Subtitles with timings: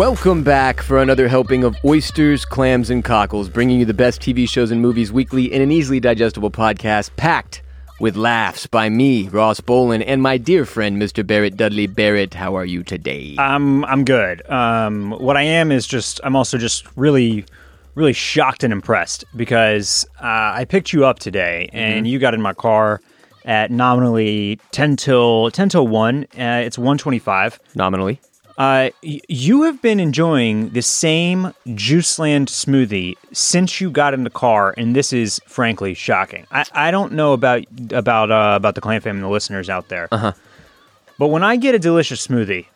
[0.00, 4.48] Welcome back for another helping of oysters, clams, and cockles, bringing you the best TV
[4.48, 7.60] shows and movies weekly in an easily digestible podcast packed
[8.00, 11.24] with laughs by me, Ross Bolen, and my dear friend, Mr.
[11.24, 12.32] Barrett Dudley Barrett.
[12.32, 13.36] How are you today?
[13.38, 14.40] I'm I'm good.
[14.50, 17.44] Um, what I am is just I'm also just really
[17.94, 20.24] really shocked and impressed because uh,
[20.54, 23.02] I picked you up today and you got in my car
[23.44, 26.26] at nominally 10 till 10 till 1 uh,
[26.64, 28.18] it's 125 Nominally.
[28.58, 34.30] Uh, y- you have been enjoying the same Juiceland smoothie since you got in the
[34.30, 36.46] car, and this is frankly shocking.
[36.50, 39.88] I, I don't know about about uh, about the Clam Fam and the listeners out
[39.88, 40.32] there, uh-huh.
[41.18, 42.66] but when I get a delicious smoothie,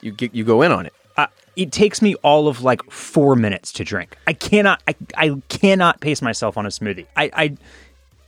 [0.00, 0.92] You get, you go in on it.
[1.16, 1.26] uh,
[1.56, 4.16] it takes me all of like four minutes to drink.
[4.26, 7.06] I cannot, I, I cannot pace myself on a smoothie.
[7.16, 7.56] I, I,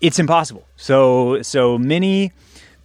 [0.00, 0.64] it's impossible.
[0.76, 2.32] So, so many,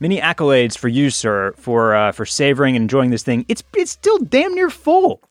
[0.02, 3.46] many accolades for you, sir, for uh, for savoring and enjoying this thing.
[3.48, 5.22] It's it's still damn near full.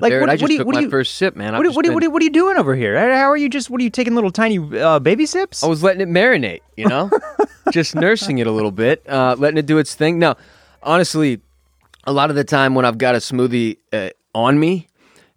[0.00, 1.34] Like Barrett, what, I what just do you, took what do my you, first sip,
[1.34, 1.56] man.
[1.56, 2.96] I've What, what, been- what, what are you doing over here?
[2.96, 3.68] How are you just?
[3.68, 5.64] What are you taking little tiny uh, baby sips?
[5.64, 7.10] I was letting it marinate, you know,
[7.72, 10.20] just nursing it a little bit, uh, letting it do its thing.
[10.20, 10.36] Now,
[10.84, 11.40] honestly,
[12.04, 14.87] a lot of the time when I've got a smoothie uh, on me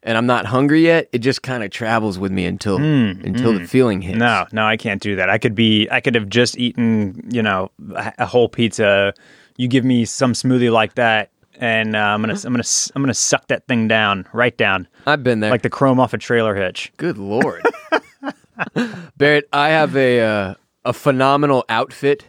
[0.04, 3.66] and I'm not hungry yet, it just kind of travels with me until until the
[3.68, 4.18] feeling hits.
[4.18, 5.30] No, no, I can't do that.
[5.30, 9.14] I could be, I could have just eaten, you know, a, whole pizza.
[9.58, 11.30] You give me some smoothie like that,
[11.60, 14.88] and uh, I'm gonna, I'm gonna, s- I'm gonna suck that thing down, right down,
[15.06, 15.52] I've been there.
[15.52, 16.92] like the chrome off a trailer hitch.
[16.98, 17.62] Good lord,
[19.18, 20.54] Barrett, I have a uh,
[20.86, 22.28] a phenomenal outfit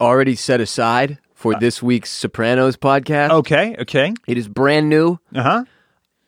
[0.00, 3.30] already set aside for this week's Sopranos podcast.
[3.30, 5.18] Okay, okay, It is brand new.
[5.34, 5.64] uh huh.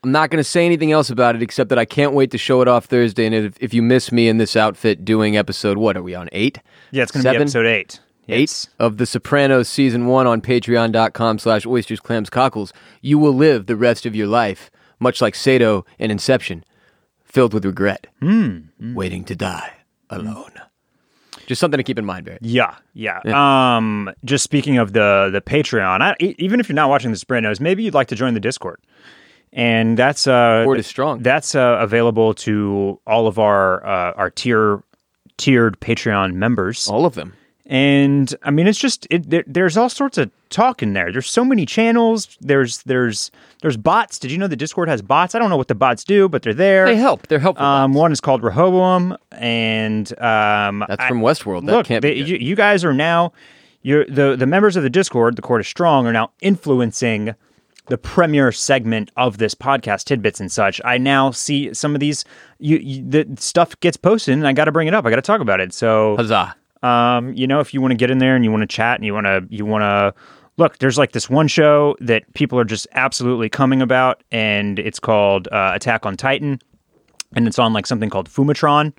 [0.05, 2.39] I'm not going to say anything else about it except that I can't wait to
[2.39, 3.25] show it off Thursday.
[3.25, 6.29] And if, if you miss me in this outfit doing episode, what are we on?
[6.33, 6.59] Eight?
[6.91, 8.01] Yeah, it's gonna be episode eight.
[8.29, 12.73] Eight of The Sopranos season one on patreon.com slash oysters, clams, cockles.
[13.01, 16.65] You will live the rest of your life, much like Saito in Inception,
[17.25, 18.95] filled with regret, hmm, hmm.
[18.95, 19.73] waiting to die
[20.11, 20.17] hmm.
[20.17, 20.53] alone.
[21.47, 22.43] Just something to keep in mind, Barrett.
[22.43, 23.21] Yeah, yeah.
[23.25, 27.61] Um, just speaking of the the Patreon, I, even if you're not watching the Sopranos,
[27.61, 28.81] maybe you'd like to join the Discord,
[29.53, 31.23] and that's uh, Discord is strong.
[31.23, 34.83] That's uh, available to all of our uh, our tier
[35.37, 36.89] tiered Patreon members.
[36.89, 37.35] All of them.
[37.67, 41.13] And I mean, it's just it, there, there's all sorts of talk in there.
[41.13, 42.37] There's so many channels.
[42.41, 43.31] There's there's
[43.63, 44.19] there's bots.
[44.19, 45.35] Did you know the Discord has bots?
[45.35, 46.87] I don't know what the bots do, but they're there.
[46.87, 47.29] They help.
[47.29, 47.65] They're helpful.
[47.65, 51.65] Um, one is called Rehoboam, and um, That's I- from Westworld.
[51.67, 52.21] That look, can't they, be.
[52.21, 53.33] you, you guys are now
[53.83, 57.35] you're the the members of the Discord, the Court is Strong, are now influencing
[57.87, 60.81] the premier segment of this podcast, tidbits and such.
[60.85, 62.25] I now see some of these.
[62.59, 65.05] You, you the stuff gets posted, and I got to bring it up.
[65.05, 65.73] I got to talk about it.
[65.73, 66.55] So Huzzah.
[66.83, 68.97] um, you know, if you want to get in there and you want to chat
[68.97, 70.15] and you want to, you want to
[70.57, 75.01] look, there's like this one show that people are just absolutely coming about, and it's
[75.01, 76.61] called uh, Attack on Titan,
[77.35, 78.93] and it's on like something called Fumatron,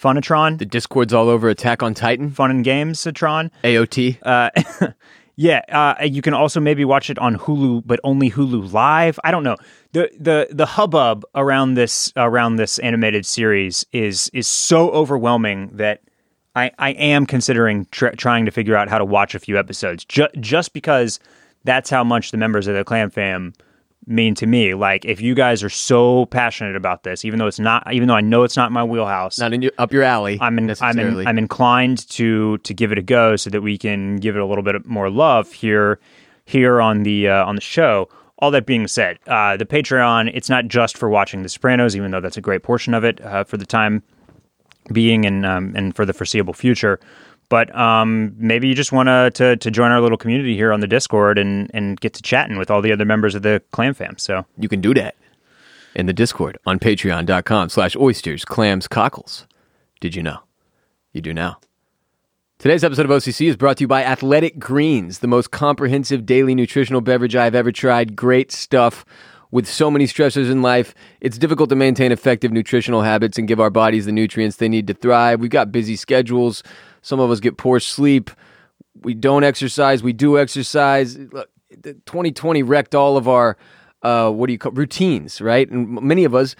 [0.00, 2.30] Funatron, The Discord's all over Attack on Titan.
[2.30, 3.50] Fun and Games Tron.
[3.64, 4.18] AOT.
[4.22, 4.50] Uh,
[5.40, 9.20] yeah, uh, you can also maybe watch it on Hulu, but only Hulu Live.
[9.22, 9.56] I don't know.
[9.92, 16.00] the the The hubbub around this around this animated series is is so overwhelming that
[16.56, 20.04] I I am considering tr- trying to figure out how to watch a few episodes
[20.04, 21.20] ju- just because
[21.62, 23.52] that's how much the members of the Clam Fam
[24.08, 24.74] mean to me.
[24.74, 28.14] Like, if you guys are so passionate about this, even though it's not, even though
[28.14, 30.38] I know it's not my wheelhouse, Not in your, up your alley.
[30.40, 33.78] I'm in, I'm in, I'm inclined to to give it a go so that we
[33.78, 36.00] can give it a little bit more love here
[36.44, 38.08] here on the uh, on the show.
[38.40, 42.10] All that being said, uh, the Patreon it's not just for watching The Sopranos, even
[42.12, 44.02] though that's a great portion of it uh, for the time
[44.92, 47.00] being and um, and for the foreseeable future.
[47.48, 50.86] But um, maybe you just want to to join our little community here on the
[50.86, 54.18] Discord and and get to chatting with all the other members of the Clam Fam.
[54.18, 55.16] So you can do that
[55.94, 59.46] in the Discord on patreon.com slash oysters, clams, cockles.
[60.00, 60.40] Did you know?
[61.12, 61.58] You do now.
[62.58, 66.54] Today's episode of OCC is brought to you by Athletic Greens, the most comprehensive daily
[66.54, 68.16] nutritional beverage I've ever tried.
[68.16, 69.04] Great stuff.
[69.50, 73.60] With so many stressors in life, it's difficult to maintain effective nutritional habits and give
[73.60, 75.40] our bodies the nutrients they need to thrive.
[75.40, 76.62] We've got busy schedules.
[77.08, 78.30] Some of us get poor sleep.
[79.00, 80.02] We don't exercise.
[80.02, 81.16] We do exercise.
[81.16, 81.48] Look,
[81.82, 83.56] 2020 wrecked all of our
[84.02, 85.70] uh, what do you call routines, right?
[85.70, 86.54] And many of us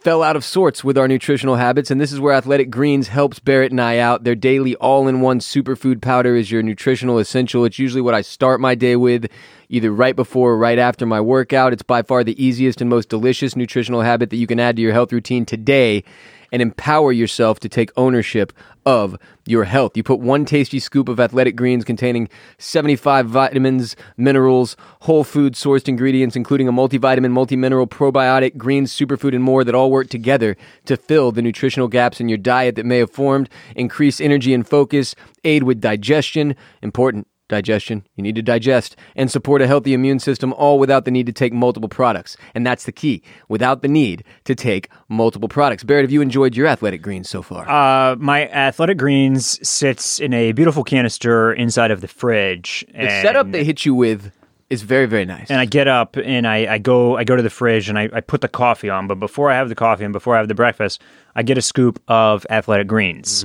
[0.00, 3.38] fell out of sorts with our nutritional habits, and this is where Athletic Greens helps
[3.40, 4.24] Barrett and I out.
[4.24, 7.66] Their daily all-in-one superfood powder is your nutritional essential.
[7.66, 9.26] It's usually what I start my day with,
[9.68, 11.74] either right before or right after my workout.
[11.74, 14.82] It's by far the easiest and most delicious nutritional habit that you can add to
[14.82, 16.04] your health routine today.
[16.52, 18.52] And empower yourself to take ownership
[18.86, 19.16] of
[19.46, 19.96] your health.
[19.96, 25.88] You put one tasty scoop of athletic greens containing 75 vitamins, minerals, whole food sourced
[25.88, 30.56] ingredients, including a multivitamin, multi-mineral, probiotic, greens, superfood, and more that all work together
[30.86, 34.66] to fill the nutritional gaps in your diet that may have formed, increase energy and
[34.66, 35.14] focus,
[35.44, 40.54] aid with digestion, important digestion, you need to digest, and support a healthy immune system,
[40.54, 42.36] all without the need to take multiple products.
[42.54, 45.84] And that's the key, without the need to take multiple products.
[45.84, 47.68] Barrett, have you enjoyed your athletic greens so far?
[47.68, 52.86] Uh, my athletic greens sits in a beautiful canister inside of the fridge.
[52.94, 54.32] the setup they hit you with
[54.70, 55.50] is very, very nice.
[55.50, 58.08] and I get up and I, I go I go to the fridge and I,
[58.12, 59.08] I put the coffee on.
[59.08, 61.02] But before I have the coffee and before I have the breakfast,
[61.34, 63.44] I get a scoop of athletic greens.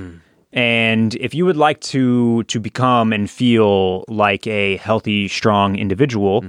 [0.52, 6.40] And if you would like to to become and feel like a healthy, strong individual,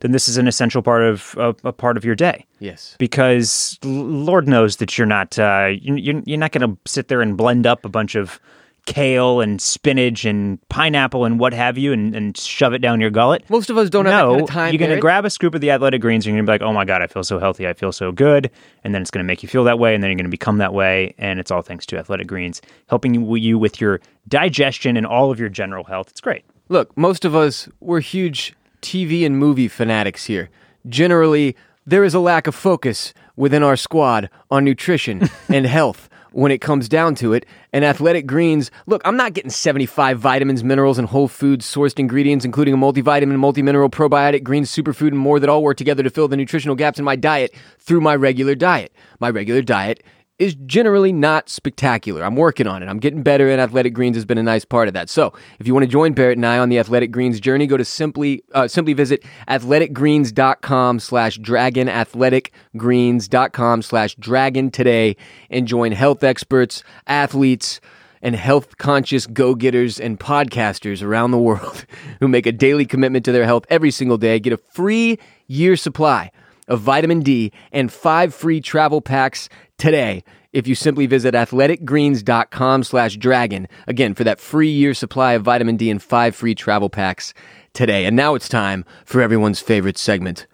[0.00, 2.44] then this is an essential part of a, a part of your day.
[2.58, 2.96] yes.
[2.98, 7.22] Because Lord knows that you're not uh, you- you're, you're not going to sit there
[7.22, 8.40] and blend up a bunch of
[8.86, 13.10] kale and spinach and pineapple and what have you and, and shove it down your
[13.10, 14.72] gullet Most of us don't have that kind of time.
[14.72, 16.64] you're going to grab a scoop of the athletic greens and you're going to be
[16.64, 17.66] like, oh my God, I feel so healthy.
[17.66, 18.50] I feel so good.
[18.82, 19.94] And then it's going to make you feel that way.
[19.94, 21.14] And then you're going to become that way.
[21.18, 25.30] And it's all thanks to athletic greens, helping you, you with your digestion and all
[25.30, 26.08] of your general health.
[26.10, 26.44] It's great.
[26.68, 30.50] Look, most of us, we're huge TV and movie fanatics here.
[30.88, 36.50] Generally, there is a lack of focus within our squad on nutrition and health when
[36.50, 37.46] it comes down to it.
[37.72, 42.44] And athletic greens, look, I'm not getting 75 vitamins, minerals, and whole food sourced ingredients,
[42.44, 46.28] including a multivitamin, multi-mineral, probiotic, green superfood, and more that all work together to fill
[46.28, 48.92] the nutritional gaps in my diet through my regular diet.
[49.20, 50.02] My regular diet
[50.38, 52.24] is generally not spectacular.
[52.24, 52.88] I'm working on it.
[52.88, 55.08] I'm getting better, and Athletic Greens has been a nice part of that.
[55.08, 57.76] So, if you want to join Barrett and I on the Athletic Greens journey, go
[57.76, 65.16] to simply uh, simply visit athleticgreens.com slash dragon, athleticgreens.com slash dragon today,
[65.50, 67.80] and join health experts, athletes,
[68.20, 71.86] and health conscious go getters and podcasters around the world
[72.20, 74.40] who make a daily commitment to their health every single day.
[74.40, 76.32] Get a free year supply
[76.66, 79.48] of vitamin D and five free travel packs
[79.78, 85.42] today if you simply visit athleticgreens.com slash dragon again for that free year supply of
[85.42, 87.34] vitamin D and five free travel packs
[87.72, 88.06] today.
[88.06, 90.46] And now it's time for everyone's favorite segment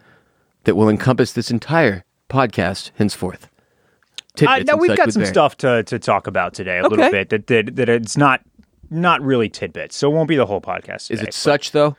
[0.65, 3.49] that will encompass this entire podcast henceforth.
[4.47, 7.47] Uh, now we've got some stuff to, to talk about today a little bit that,
[7.49, 8.41] that, that it's not
[8.89, 9.97] not really tidbits.
[9.97, 11.11] So it won't be the whole podcast.
[11.11, 11.25] Is today.
[11.25, 11.97] it such though?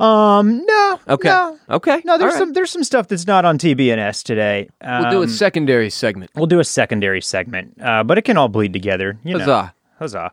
[0.00, 1.00] Um, no.
[1.08, 1.28] Okay.
[1.28, 1.58] No.
[1.68, 2.00] Okay.
[2.04, 2.46] No, there's All right.
[2.46, 4.68] some there's some stuff that's not on TBNS today.
[4.82, 6.30] We'll do a Um, secondary segment.
[6.34, 9.18] We'll do a secondary segment, uh, but it can all bleed together.
[9.24, 9.44] You know.
[9.44, 9.74] Huzzah.
[9.98, 10.32] Huzzah.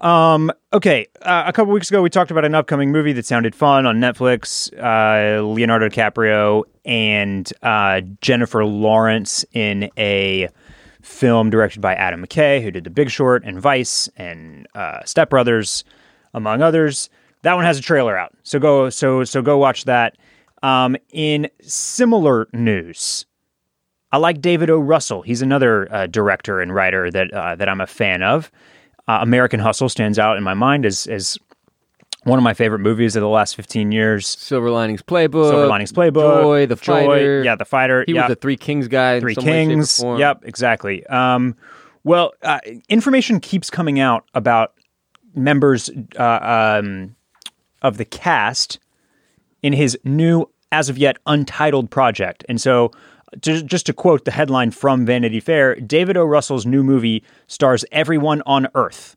[0.00, 3.54] Um, okay, uh, a couple weeks ago, we talked about an upcoming movie that sounded
[3.54, 4.70] fun on Netflix.
[4.78, 10.48] Uh, Leonardo DiCaprio and uh, Jennifer Lawrence in a
[11.00, 15.30] film directed by Adam McKay, who did The Big Short and Vice and uh, Step
[15.30, 15.84] Brothers,
[16.34, 17.08] among others.
[17.44, 20.16] That one has a trailer out, so go so so go watch that.
[20.62, 23.26] Um, in similar news,
[24.12, 24.78] I like David O.
[24.78, 25.22] Russell.
[25.22, 28.50] He's another uh, director and writer that uh, that I'm a fan of.
[29.06, 31.38] Uh, American Hustle stands out in my mind as as
[32.22, 34.26] one of my favorite movies of the last 15 years.
[34.26, 35.50] Silver Linings Playbook.
[35.50, 37.42] Silver Linings Playbook, Joy, the fighter.
[37.44, 39.16] yeah, the fighter, He yeah, was the Three Kings guy.
[39.16, 40.18] in Three some way, shape, or Kings, form.
[40.18, 41.04] yep, exactly.
[41.08, 41.54] Um,
[42.04, 44.72] well, uh, information keeps coming out about
[45.34, 47.14] members uh, um,
[47.84, 48.80] of the cast
[49.62, 52.44] in his new, as of yet untitled project.
[52.48, 52.90] And so,
[53.42, 56.24] to, just to quote the headline from Vanity Fair, David O.
[56.24, 59.16] Russell's new movie stars everyone on Earth.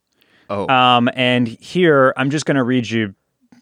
[0.49, 0.67] Oh.
[0.67, 3.15] Um, and here, I'm just going to read you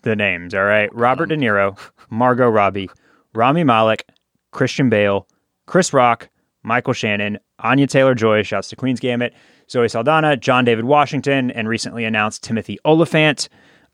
[0.04, 0.94] the names, all right?
[0.94, 1.78] Robert De Niro,
[2.10, 2.90] Margot Robbie,
[3.34, 4.08] Rami Malek,
[4.52, 5.28] Christian Bale,
[5.66, 6.30] Chris Rock,
[6.64, 9.34] Michael Shannon, Anya Taylor Joy, shouts to Queen's Gambit,
[9.70, 13.50] Zoe Saldana, John David Washington, and recently announced Timothy Olyphant.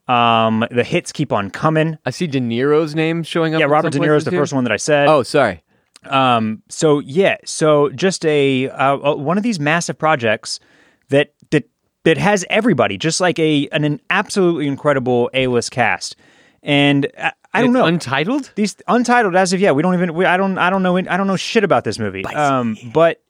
[0.08, 1.98] Um, the hits keep on coming.
[2.05, 3.60] I see De Niro's name showing up.
[3.60, 5.08] Yeah, Robert De some Niro is the first one that I said.
[5.08, 5.63] Oh, sorry.
[6.03, 10.60] Um, so yeah, so just a uh, uh, one of these massive projects
[11.10, 11.70] that that
[12.03, 16.15] that has everybody, just like a an, an absolutely incredible A list cast,
[16.63, 18.51] and I, I don't know Untitled?
[18.55, 19.75] these untitled as of yet.
[19.75, 20.13] We don't even.
[20.15, 20.58] We, I don't.
[20.58, 20.98] I don't know.
[20.98, 22.25] I don't know shit about this movie.
[22.25, 23.22] Um, but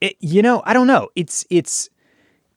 [0.00, 1.10] it, you know, I don't know.
[1.14, 1.88] It's it's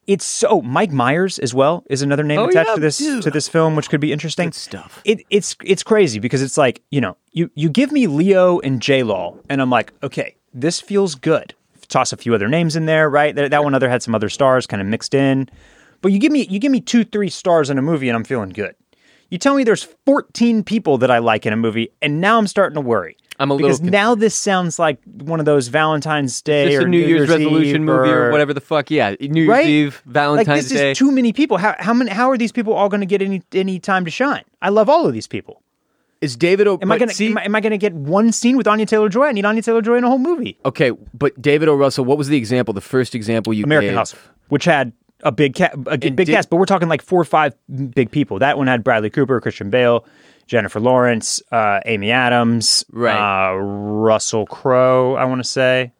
[0.06, 2.98] it's so oh, Mike Myers as well is another name Oh, attached yeah, to this
[2.98, 3.22] dude.
[3.22, 5.00] to this film, which could be interesting Good stuff.
[5.04, 8.80] it, it's it's crazy because it's like you know you you give me Leo and
[8.82, 11.54] J Law and I'm like okay this feels good.
[11.88, 13.34] Toss a few other names in there, right?
[13.34, 15.48] That, that one other had some other stars kind of mixed in,
[16.00, 18.24] but you give me you give me two three stars in a movie and I'm
[18.24, 18.74] feeling good.
[19.30, 22.46] You tell me there's 14 people that I like in a movie, and now I'm
[22.46, 23.16] starting to worry.
[23.42, 26.88] I'm a little because now this sounds like one of those Valentine's Day or a
[26.88, 28.90] New Year's, resolution Eve movie or, or whatever the fuck.
[28.90, 29.66] Yeah, New Year's Right?
[29.66, 30.90] Eve, Like Valentine's this Day.
[30.92, 31.56] is too many people.
[31.58, 32.10] How how many?
[32.10, 34.44] How are these people all going to get any any time to shine?
[34.62, 35.60] I love all of these people.
[36.20, 36.68] is David?
[36.68, 38.86] O- Am I gonna see- am I, am I gonna get one scene with Anya
[38.86, 39.24] Taylor Joy?
[39.26, 40.56] I need Anya Taylor Joy in a whole movie.
[40.64, 41.74] Okay, but David O.
[41.74, 42.72] Russell, what was the example?
[42.72, 43.96] The first example you American gave?
[43.98, 44.18] Hustle,
[44.48, 44.92] which had
[45.24, 47.24] a big ca- a g- And big did- cast, but we're talking like four or
[47.24, 47.54] five
[47.94, 48.38] big people.
[48.38, 50.04] That one had Bradley Cooper, Christian Bale,
[50.46, 53.16] Jennifer Lawrence, uh, Amy Adams, Right.
[53.16, 55.14] Uh, Russell Crowe.
[55.14, 55.92] I want to say.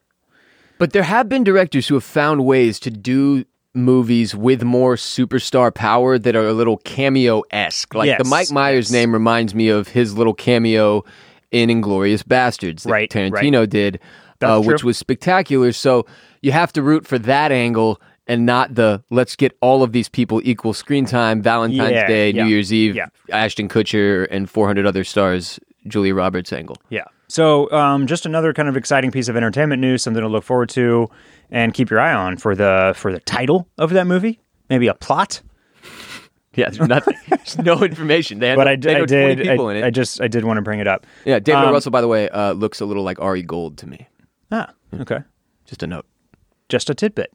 [0.78, 3.44] But there have been directors who have found ways to do
[3.74, 7.94] movies with more superstar power that are a little cameo esque.
[7.94, 8.92] Like the Mike Myers yes.
[8.92, 11.04] name reminds me of his little cameo
[11.50, 14.00] in Inglourious Basterds that Right, Tarantino did,
[14.40, 15.72] uh, which was spectacular.
[15.72, 16.06] So
[16.40, 18.00] you have to root for that angle
[18.32, 22.30] and not the let's get all of these people equal screen time, Valentine's Yeah, Day,
[22.30, 23.06] yeah, New Year's Eve, yeah.
[23.30, 26.76] Ashton Kutcher, and 400 other stars, Julia Roberts angle.
[26.88, 27.04] Yeah.
[27.28, 30.68] So, um, just another kind of exciting piece of entertainment news, something to look forward
[30.70, 31.08] to,
[31.50, 34.40] and keep your eye on for the for the title of that movie.
[34.70, 35.40] Maybe a plot.
[36.54, 37.14] Yeah, there's nothing.
[37.30, 38.38] there's no information.
[38.38, 39.46] They had, But I, they I had 20 did.
[39.48, 39.84] people I, in it.
[39.86, 41.06] I just I did want to bring it up.
[41.24, 43.86] Yeah, David Um, Russell, by the way, uh, looks a little like Ari Gold to
[43.86, 44.06] me.
[44.50, 44.70] Ah,
[45.00, 45.20] okay.
[45.64, 46.04] Just a note
[46.68, 47.32] Just a tidbit.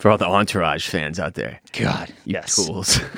[0.00, 1.60] For all the Entourage fans out there.
[1.78, 2.12] God.
[2.24, 2.56] Yes.
[2.56, 2.98] Tools.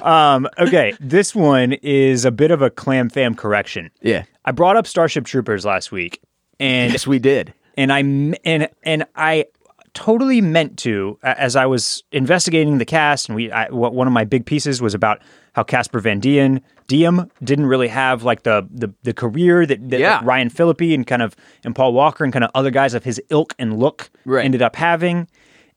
[0.00, 0.94] Um, okay.
[1.00, 3.90] this one is a bit of a clam fam correction.
[4.00, 4.24] yeah.
[4.44, 6.22] I brought up Starship Troopers last week,
[6.60, 7.52] and Yes, we did.
[7.76, 7.98] and I
[8.44, 9.46] and and I
[9.94, 14.24] totally meant to as I was investigating the cast, and we I, one of my
[14.24, 15.20] big pieces was about
[15.58, 19.98] how Casper Van Dien Diem didn't really have like the the, the career that, that
[19.98, 20.20] Yeah.
[20.22, 21.34] Ryan Phillippe and kind of
[21.64, 24.44] and Paul Walker and kind of other guys of his ilk and look Right.
[24.44, 25.26] ended up having.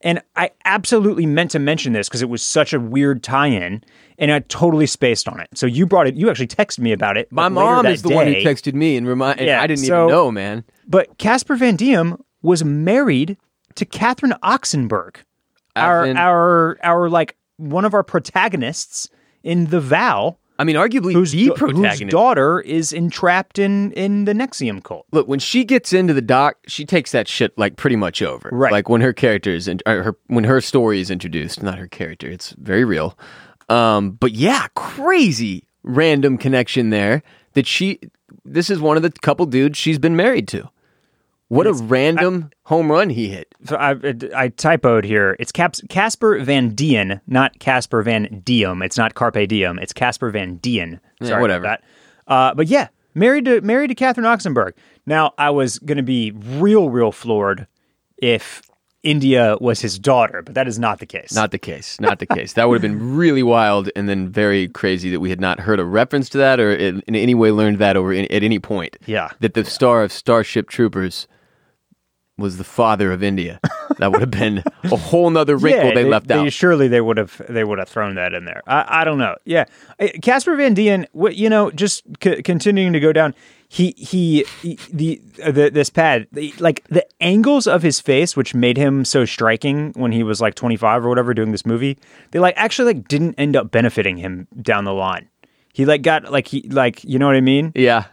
[0.04, 3.84] And I absolutely meant to mention this because it was such a weird tie-in,
[4.18, 5.48] and I totally spaced on it.
[5.54, 6.16] So you brought it.
[6.16, 7.30] You actually texted me about it.
[7.30, 9.46] My like, mom is the one who texted me and reminded.
[9.46, 10.64] Yeah, I didn't so- even know, man.
[10.88, 13.36] But Casper Van Diem was married
[13.76, 15.16] to Catherine Oxenberg,
[15.76, 19.08] our our our like one of our protagonists
[19.42, 22.10] in The Vow, I mean, arguably whose, the whose protagonist.
[22.10, 25.06] daughter is entrapped in in the NXIVM cult.
[25.10, 28.50] Look, when she gets into the doc, she takes that shit like pretty much over.
[28.52, 28.70] Right.
[28.70, 31.88] Like when her character is, in, or her when her story is introduced, not her
[31.88, 32.28] character.
[32.28, 33.18] It's very real.
[33.68, 37.22] Um, but yeah, crazy random connection there.
[37.54, 37.98] That she,
[38.44, 40.70] this is one of the couple dudes she's been married to.
[41.52, 43.54] What a random home run he hit.
[43.64, 45.36] So I I typoed here.
[45.38, 48.80] It's Caps, Casper Van Dien, not Casper Van Diem.
[48.80, 49.78] It's not Carpe Diem.
[49.78, 50.98] It's Casper Van Dien.
[51.22, 51.66] Sorry whatever.
[51.66, 51.80] About
[52.26, 52.32] that.
[52.32, 54.72] Uh, but yeah, married to married to Catherine Oxenberg.
[55.04, 57.66] Now I was going to be real real floored
[58.16, 58.62] if
[59.02, 61.34] India was his daughter, but that is not the case.
[61.34, 62.00] Not the case.
[62.00, 62.54] Not the case.
[62.54, 65.80] That would have been really wild and then very crazy that we had not heard
[65.80, 68.58] a reference to that or in, in any way learned that over in, at any
[68.58, 68.96] point.
[69.04, 69.28] Yeah.
[69.40, 71.26] That the star of Starship Troopers
[72.38, 73.60] was the father of India.
[73.98, 76.52] That would have been a whole nother wrinkle yeah, they, left they- out.
[76.52, 78.62] Surely they would have they would have thrown that in there.
[78.66, 79.36] I, I don't know.
[79.44, 79.64] Yeah,
[80.00, 81.06] Uh, Casper Van Dien.
[81.12, 83.34] what- You know, just c- continuing to go down.
[83.68, 88.36] He he, he the, uh, the this pad the, like the angles of his face,
[88.36, 91.64] which made him so striking when he was like twenty five or whatever doing this
[91.64, 91.96] movie.
[92.32, 95.28] They like actually like didn't end up benefiting him down the line.
[95.72, 97.72] He like got like he like you know what I mean.
[97.74, 98.04] yeah.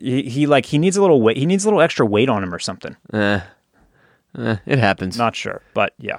[0.00, 1.36] He, he like he needs a little weight.
[1.36, 2.96] He needs a little extra weight on him or something.
[3.12, 3.40] Eh.
[4.38, 5.18] Eh, it happens.
[5.18, 6.18] Not sure, but yeah.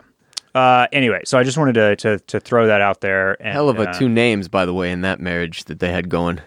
[0.53, 3.41] Uh, anyway, so I just wanted to to, to throw that out there.
[3.41, 5.91] And, Hell of a uh, two names, by the way, in that marriage that they
[5.91, 6.39] had going.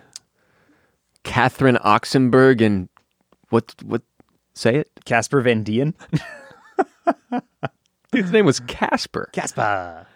[1.25, 2.89] Catherine Oxenberg and
[3.51, 3.75] what?
[3.85, 4.03] What?
[4.55, 4.91] Say it.
[5.05, 5.95] Casper Van Dien.
[8.13, 9.29] His name was Casper.
[9.33, 10.07] Casper.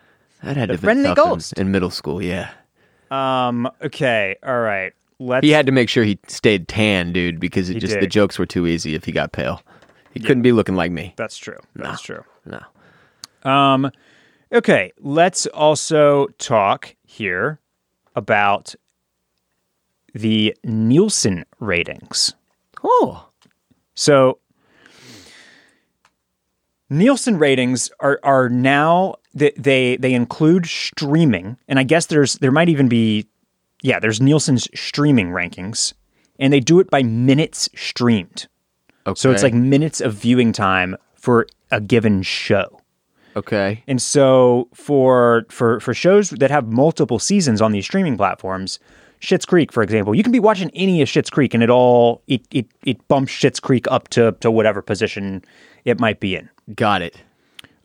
[0.43, 1.52] That had to have been friendly ghost.
[1.55, 2.23] in middle school.
[2.23, 2.50] Yeah.
[3.11, 3.69] Um.
[3.83, 4.37] Okay.
[4.43, 4.93] All right.
[5.21, 5.45] Let's.
[5.45, 8.47] He had to make sure he stayed tan, dude, because it just the jokes were
[8.47, 9.62] too easy if he got pale.
[10.12, 11.12] He couldn't be looking like me.
[11.17, 11.59] That's true.
[11.77, 12.25] That's true.
[12.47, 12.61] No.
[13.49, 13.93] Um.
[14.50, 14.93] Okay.
[14.99, 17.61] Let's also talk here
[18.17, 18.75] about
[20.15, 22.35] the Nielsen ratings.
[22.83, 23.29] Oh.
[23.95, 24.39] So
[26.89, 32.50] Nielsen ratings are are now they they, they include streaming, and I guess there's there
[32.50, 33.27] might even be
[33.83, 35.95] yeah there's Nielsen's streaming rankings,
[36.39, 38.49] and they do it by minutes streamed.
[39.07, 39.19] Okay.
[39.19, 42.81] So it's like minutes of viewing time for a given show.
[43.37, 43.83] okay.
[43.87, 48.79] And so for for for shows that have multiple seasons on these streaming platforms,
[49.21, 52.23] Schitt's Creek, for example, you can be watching any of Schitt's Creek, and it all
[52.27, 55.45] it it it bumps Schitt's Creek up to to whatever position
[55.85, 56.49] it might be in.
[56.75, 57.17] Got it.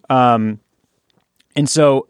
[0.10, 0.60] Um,
[1.56, 2.08] and so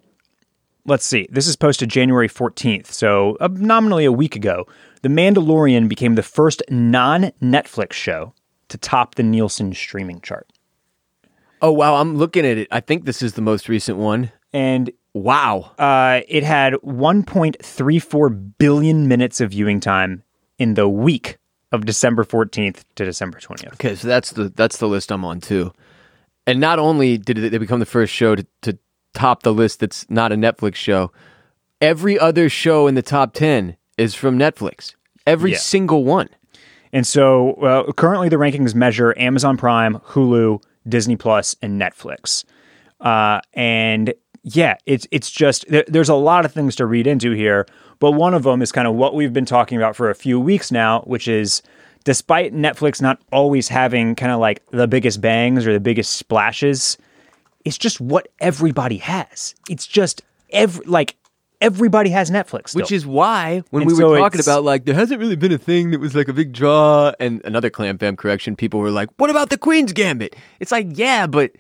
[0.86, 1.28] let's see.
[1.32, 4.66] This is posted January 14th, so uh, nominally a week ago.
[5.02, 8.34] The Mandalorian became the first non Netflix show
[8.70, 10.52] to top the Nielsen streaming chart.
[11.62, 12.68] Oh wow, I'm looking at it.
[12.72, 14.32] I think this is the most recent one.
[14.54, 15.72] And Wow.
[15.80, 20.24] uh, it had 1.34 billion minutes of viewing time
[20.60, 21.38] in the week
[21.72, 23.74] of December 14th to December 20th.
[23.74, 25.72] Okay, so that's the that's the list I'm on too.
[26.48, 28.78] And not only did they become the first show to, to
[29.16, 31.12] top the list that's not a Netflix show,
[31.82, 34.94] every other show in the top ten is from Netflix.
[35.26, 35.58] Every Yeah.
[35.58, 36.30] single one.
[36.94, 42.46] And so uh, currently the rankings measure Amazon Prime, Hulu, Disney Plus, and Netflix.
[43.02, 47.32] Uh, and yeah, it's it's just there, there's a lot of things to read into
[47.32, 47.66] here,
[48.00, 50.40] but one of them is kind of what we've been talking about for a few
[50.40, 51.62] weeks now, which is
[52.04, 56.98] despite Netflix not always having kind of like the biggest bangs or the biggest splashes,
[57.66, 59.56] it's just what everybody has.
[59.70, 61.18] It's just every like
[61.60, 62.82] everybody has Netflix, still.
[62.82, 65.52] Which is why when And we so were talking about like there hasn't really been
[65.52, 68.92] a thing that was like a big draw and another clam fam correction, people were
[68.92, 70.36] like, What about the Queen's Gambit?
[70.60, 71.52] It's like, yeah, but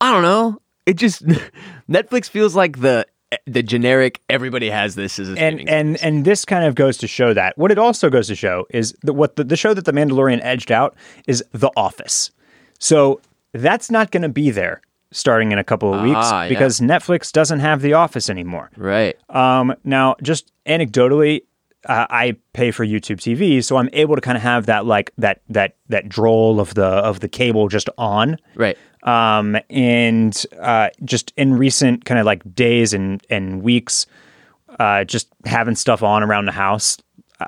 [0.00, 0.60] I don't know.
[0.84, 1.24] It just
[1.88, 3.06] Netflix feels like the
[3.46, 7.32] the generic everybody has this a and and and this kind of goes to show
[7.34, 7.56] that.
[7.56, 10.40] What it also goes to show is that what the, the show that the Mandalorian
[10.42, 10.94] edged out
[11.26, 12.30] is The Office.
[12.78, 13.20] So
[13.52, 14.82] that's not going to be there
[15.16, 16.48] starting in a couple of weeks Ah, yeah.
[16.48, 18.70] because Netflix doesn't have The Office anymore.
[18.76, 19.16] Right.
[19.30, 21.42] Um, now, just anecdotally,
[21.88, 25.12] uh, I pay for YouTube TV, so I'm able to kind of have that like
[25.18, 28.36] that that that droll of the of the cable just on.
[28.54, 28.76] Right.
[29.04, 34.06] Um, and uh, just in recent kind of like days and and weeks,
[34.80, 36.98] uh, just having stuff on around the house,
[37.38, 37.46] uh,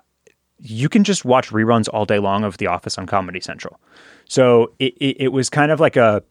[0.60, 3.80] you can just watch reruns all day long of The Office on Comedy Central.
[4.28, 6.22] So it it, it was kind of like a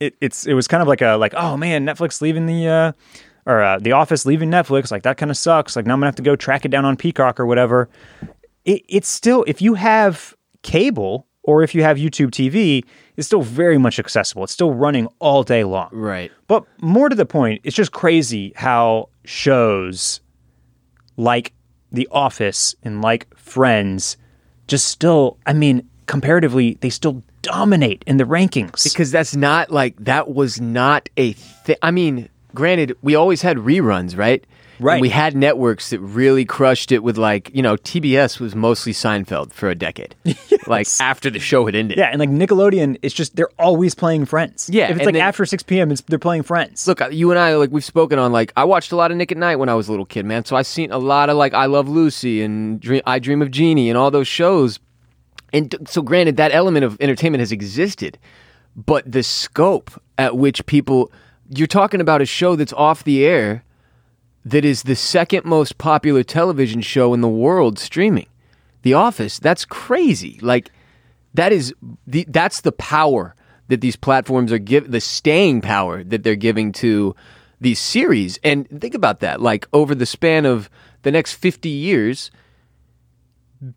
[0.00, 2.92] it, it's it was kind of like a like oh man Netflix leaving the uh,
[3.46, 6.08] or uh, The Office leaving Netflix like that kind of sucks like now I'm gonna
[6.08, 7.88] have to go track it down on Peacock or whatever.
[8.64, 12.84] It, it's still if you have cable or if you have YouTube TV,
[13.16, 14.44] it's still very much accessible.
[14.44, 15.90] It's still running all day long.
[15.92, 16.32] Right.
[16.48, 20.20] But more to the point, it's just crazy how shows
[21.16, 21.52] like
[21.92, 24.16] The Office and like Friends
[24.66, 28.82] just still, I mean, comparatively, they still dominate in the rankings.
[28.84, 31.76] Because that's not like that was not a thing.
[31.82, 34.44] I mean, granted, we always had reruns, right?
[34.80, 34.94] Right.
[34.94, 38.92] And we had networks that really crushed it with like, you know, TBS was mostly
[38.92, 40.14] Seinfeld for a decade.
[40.66, 41.98] Like after the show had ended.
[41.98, 44.70] yeah, and like Nickelodeon, it's just they're always playing Friends.
[44.72, 46.88] Yeah, if it's like then- after six p.m., it's, they're playing Friends.
[46.88, 49.30] Look, you and I like we've spoken on like I watched a lot of Nick
[49.30, 50.46] at Night when I was a little kid, man.
[50.46, 53.50] So I've seen a lot of like I Love Lucy and Dream, I Dream of
[53.50, 54.78] Jeannie and all those shows.
[55.54, 58.18] And so, granted, that element of entertainment has existed,
[58.74, 61.12] but the scope at which people
[61.48, 63.64] you're talking about a show that's off the air
[64.44, 68.26] that is the second most popular television show in the world streaming.
[68.82, 70.38] The Office, that's crazy.
[70.42, 70.70] Like
[71.34, 71.72] that is
[72.06, 73.36] the that's the power
[73.68, 77.14] that these platforms are giving, the staying power that they're giving to
[77.60, 78.38] these series.
[78.42, 79.40] And think about that.
[79.40, 80.68] Like over the span of
[81.02, 82.32] the next 50 years,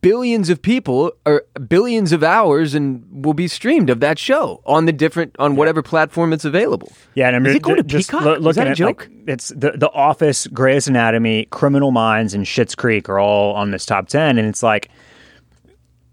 [0.01, 4.85] billions of people or billions of hours and will be streamed of that show on
[4.85, 6.91] the different on whatever platform it's available.
[7.15, 8.37] Yeah, and I mean, Is it going to just Peacock?
[8.37, 9.07] Is looking that a at joke?
[9.09, 13.71] like it's the the Office, Grey's Anatomy, Criminal Minds, and Schitt's Creek are all on
[13.71, 14.89] this top ten, and it's like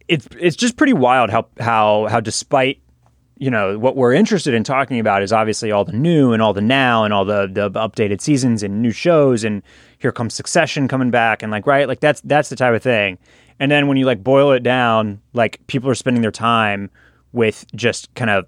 [0.09, 2.81] it's it's just pretty wild how how how despite
[3.37, 6.53] you know what we're interested in talking about is obviously all the new and all
[6.53, 9.63] the now and all the the updated seasons and new shows and
[9.99, 13.19] here comes Succession coming back and like right like that's that's the type of thing.
[13.61, 16.91] And then when you like boil it down, like people are spending their time
[17.33, 18.47] with just kind of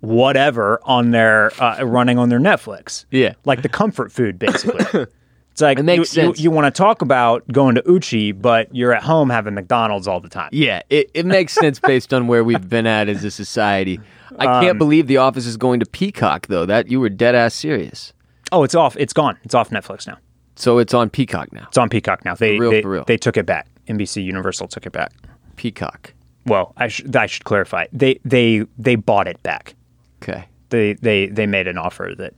[0.00, 3.04] whatever on their uh, running on their Netflix.
[3.10, 3.34] Yeah.
[3.44, 5.06] like the comfort food basically.
[5.52, 6.40] It's like It makes you, you- sense.
[6.40, 10.18] You, want to talk about going to Uchi, but you're at home having McDonald's all
[10.18, 10.48] the time.
[10.50, 14.00] Yeah, it, it makes sense based on where we've been at as a society.
[14.36, 16.66] I can't believe The Office is going to Peacock though.
[16.66, 18.12] That you were dead ass serious.
[18.50, 18.96] Oh, it's off.
[18.96, 19.38] It's gone.
[19.44, 20.18] It's off Netflix now.
[20.56, 21.66] So it's on Peacock now.
[21.68, 22.34] It's on Peacock now.
[22.34, 23.04] They For real, they, for real.
[23.04, 23.68] they took it back.
[23.88, 25.12] NBC Universal took it back.
[25.56, 26.12] Peacock.
[26.46, 27.86] Well, I should I should clarify.
[27.92, 29.74] They they they bought it back.
[30.22, 30.46] Okay.
[30.70, 32.34] They they they made an offer that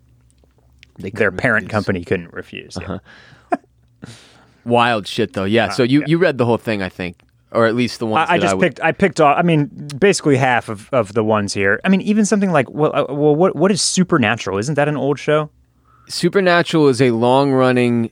[0.99, 1.71] their parent refuse.
[1.73, 2.77] company couldn't refuse.
[2.81, 2.99] Yeah.
[4.65, 5.45] Wild shit though.
[5.45, 5.71] Yeah.
[5.71, 7.21] So you you read the whole thing, I think,
[7.53, 8.81] or at least the ones I, I just would- picked.
[8.81, 9.37] I picked off.
[9.39, 9.67] I mean,
[9.99, 11.81] basically half of, of the ones here.
[11.85, 14.59] I mean, even something like well, uh, well, what what is Supernatural?
[14.59, 15.51] Isn't that an old show?
[16.09, 18.11] Supernatural is a long running.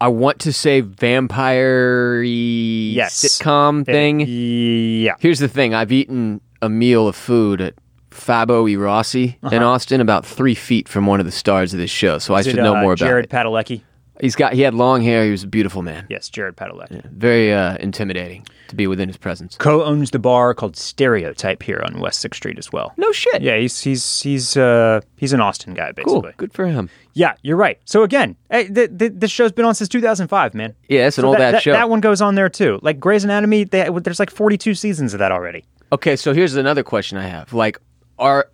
[0.00, 3.20] I want to say vampire yes.
[3.22, 4.22] sitcom thing.
[4.22, 5.14] Uh, yeah.
[5.18, 7.74] Here's the thing: I've eaten a meal of food at
[8.10, 8.76] Fabo E.
[8.76, 12.18] Rossi in Austin, about three feet from one of the stars of this show.
[12.18, 13.30] So I should it, know uh, more about Jared it.
[13.30, 13.82] Padalecki.
[14.20, 15.24] He's got he had long hair.
[15.24, 16.06] He was a beautiful man.
[16.10, 17.04] Yes, Jared Padalecki.
[17.10, 19.56] Very uh, intimidating to be within his presence.
[19.56, 22.92] Co-owns the bar called Stereotype here on West Sixth Street as well.
[22.96, 23.42] No shit.
[23.42, 26.20] Yeah, he's he's he's uh he's an Austin guy Cool.
[26.22, 26.34] basically.
[26.36, 26.90] Good for him.
[27.14, 27.78] Yeah, you're right.
[27.84, 30.74] So again, hey, th- th- this show's been on since 2005, man.
[30.88, 31.72] Yeah, it's an So old that, ass show.
[31.72, 32.78] That one goes on there too.
[32.82, 35.64] Like Grey's Anatomy, they, there's like 42 seasons of that already.
[35.92, 37.52] Okay, so here's another question I have.
[37.52, 37.78] Like,
[38.18, 38.48] are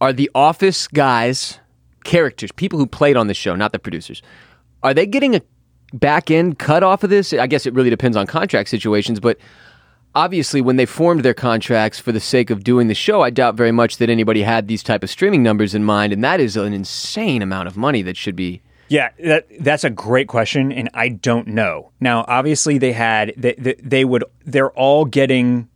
[0.00, 1.58] are the Office guys
[2.04, 4.20] characters, people who played on the show, not the producers,
[4.82, 5.42] are they getting a
[5.92, 7.32] back end cut off of this?
[7.32, 9.38] I guess it really depends on contract situations, but
[10.14, 13.54] obviously when they formed their contracts for the sake of doing the show, I doubt
[13.54, 16.56] very much that anybody had these type of streaming numbers in mind, and that is
[16.56, 20.90] an insane amount of money that should be Yeah, that that's a great question, and
[20.94, 21.92] I don't know.
[22.00, 25.68] Now, obviously, they had they, they, they would they're all getting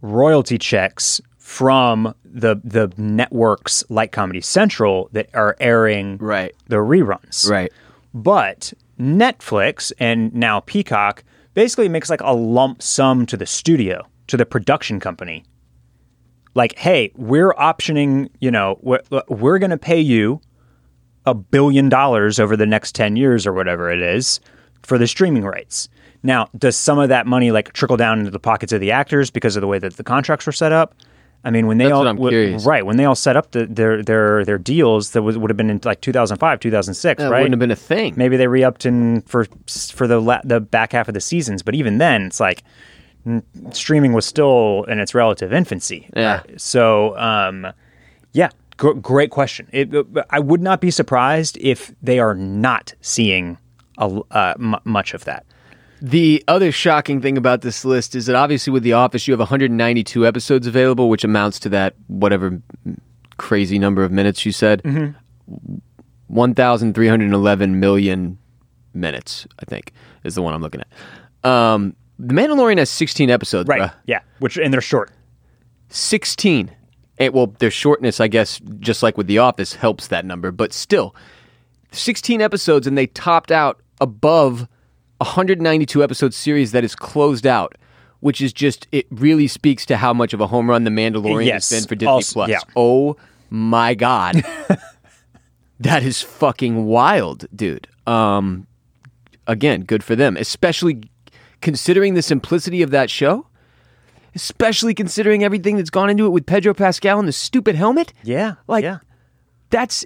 [0.00, 6.54] royalty checks from the the networks like Comedy Central that are airing Right.
[6.68, 7.48] the reruns.
[7.50, 7.72] right.
[8.14, 14.36] But Netflix and now Peacock basically makes like a lump sum to the studio, to
[14.36, 15.44] the production company.
[16.54, 20.40] Like, hey, we're optioning, you know, we're, we're going to pay you
[21.26, 24.40] a billion dollars over the next 10 years or whatever it is
[24.82, 25.88] for the streaming rights.
[26.22, 29.30] Now, does some of that money like trickle down into the pockets of the actors
[29.30, 30.94] because of the way that the contracts were set up?
[31.44, 34.02] I mean, when they That's all w- right when they all set up the, their
[34.02, 37.38] their their deals, that was, would have been in like 2005, 2006, That right?
[37.38, 38.14] wouldn't have been a thing.
[38.16, 39.46] maybe they re-upped in for
[39.92, 42.64] for the la- the back half of the seasons but even then it's like
[43.26, 46.42] n- streaming was still in its relative infancy Yeah.
[46.48, 47.66] Uh, so um
[48.32, 49.88] yeah gr- great question it,
[50.30, 53.58] i would not be surprised if they are not seeing
[53.98, 55.44] a, uh, m- much of that
[56.00, 59.40] The other shocking thing about this list is that obviously with The Office, you have
[59.40, 62.60] 192 episodes available, which amounts to that whatever
[63.36, 64.82] crazy number of minutes you said.
[64.82, 65.76] Mm-hmm.
[66.28, 68.38] 1,311 million
[68.92, 69.92] minutes, I think,
[70.24, 71.50] is the one I'm looking at.
[71.50, 73.94] Um, the Mandalorian has 16 episodes, right bruh.
[74.06, 75.12] yeah which and they're short
[75.90, 76.70] 16.
[77.18, 80.52] And, well, their shortness, I guess, just like with The Office, helps that number.
[80.52, 81.14] But still,
[81.92, 84.68] 16 episodes, and they topped out above
[85.18, 87.76] 192 episode series that is closed out,
[88.20, 91.46] which is just, it really speaks to how much of a home run The Mandalorian
[91.46, 91.70] Yes.
[91.70, 92.48] has been for Disney Also- Plus.
[92.50, 92.60] yeah.
[92.76, 93.16] Oh
[93.50, 94.42] my God.
[95.80, 97.88] that is fucking wild, dude.
[98.06, 98.66] Um,
[99.46, 101.02] again, good for them, especially
[101.60, 103.46] considering the simplicity of that show.
[104.34, 108.12] Especially considering everything that's gone into it with Pedro Pascal and the stupid helmet.
[108.22, 108.98] yeah Like- yeah
[109.70, 110.04] That's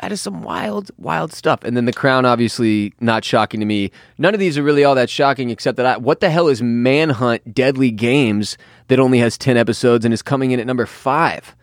[0.00, 1.62] that is some wild, wild stuff.
[1.62, 3.90] And then the crown, obviously, not shocking to me.
[4.18, 6.60] None of these are really all that shocking, except that I, what the hell is
[6.62, 8.56] Manhunt Deadly Games
[8.88, 11.54] that only has ten episodes and is coming in at number five?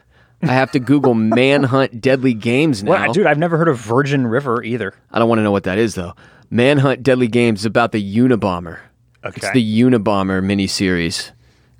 [0.42, 2.92] I have to Google Manhunt Deadly Games now.
[2.92, 5.65] well, dude i've never heard of virgin river either I don't want to know what
[5.65, 6.13] that is though.
[6.50, 8.80] Manhunt Deadly Games is about the Unabomber.
[9.26, 9.36] Okay.
[9.36, 11.32] It's the Unabomber miniseries.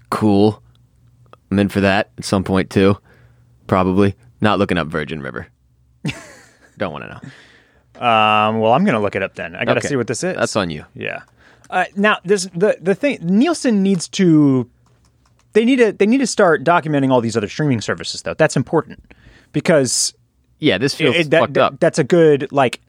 [0.10, 0.62] Cool.
[1.50, 2.98] I'm in for that at some point too.
[3.68, 4.16] Probably.
[4.42, 5.48] Not looking up Virgin River.
[6.80, 8.06] don't want to know.
[8.08, 9.90] um well i'm gonna look it up then i gotta Okay.
[9.90, 10.86] see what this is That's on you.
[10.96, 11.22] Yeah.
[11.70, 14.68] Uh, now, this the the thing Nielsen needs to
[15.54, 18.34] they need to they need to start documenting all these other streaming services though.
[18.34, 19.14] That's important
[19.52, 20.16] because
[20.58, 21.80] Yeah, this feels it- that, fucked that- up.
[21.80, 22.82] that's a good like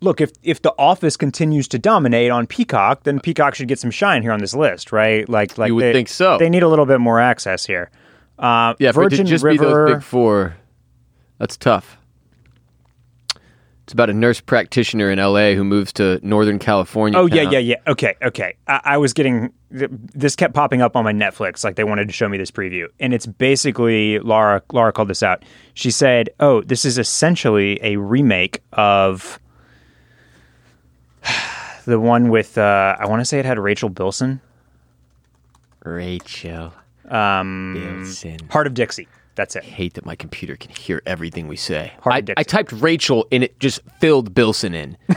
[0.00, 3.92] look if if the office continues to dominate on Peacock, then Peacock should get some
[3.92, 5.28] shine here on this list, right?
[5.28, 6.38] Like like You would they- think so.
[6.38, 7.90] They need a little bit more access here.
[8.36, 9.62] Uh, yeah, for it to Virgin just River.
[9.64, 10.56] be those big four.
[11.38, 11.98] That's tough.
[13.88, 17.18] It's about a nurse practitioner in LA who moves to Northern California.
[17.18, 17.76] Oh yeah, yeah, yeah.
[17.86, 18.54] Okay, okay.
[18.66, 22.12] I, I was getting this kept popping up on my Netflix, like they wanted to
[22.12, 24.62] show me this preview, and it's basically Laura.
[24.74, 25.42] Laura called this out.
[25.72, 29.40] She said, "Oh, this is essentially a remake of
[31.86, 34.42] the one with uh, I want to say it had Rachel Bilson,
[35.82, 36.74] Rachel
[37.08, 38.36] um, Bilson.
[38.50, 39.08] Hart of Dixie.
[39.38, 39.62] That's it.
[39.62, 41.92] I hate that my computer can hear everything we say.
[42.04, 42.24] I.
[42.36, 44.98] I typed Rachel and it just filled Bilson in.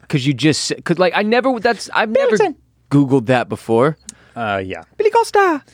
[0.00, 2.56] Because you just because like I never that's I've never Bilson.
[2.92, 3.98] googled that before.
[4.36, 4.84] Uh, yeah.
[4.96, 5.64] Billy Costa.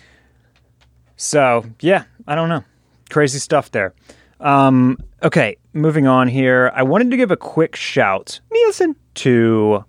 [1.19, 2.65] So yeah, I don't know.
[3.11, 3.93] Crazy stuff there.
[4.41, 6.73] Um, okay, moving on here.
[6.75, 8.97] I wanted to give a quick shout Nielsen.
[9.17, 9.85] to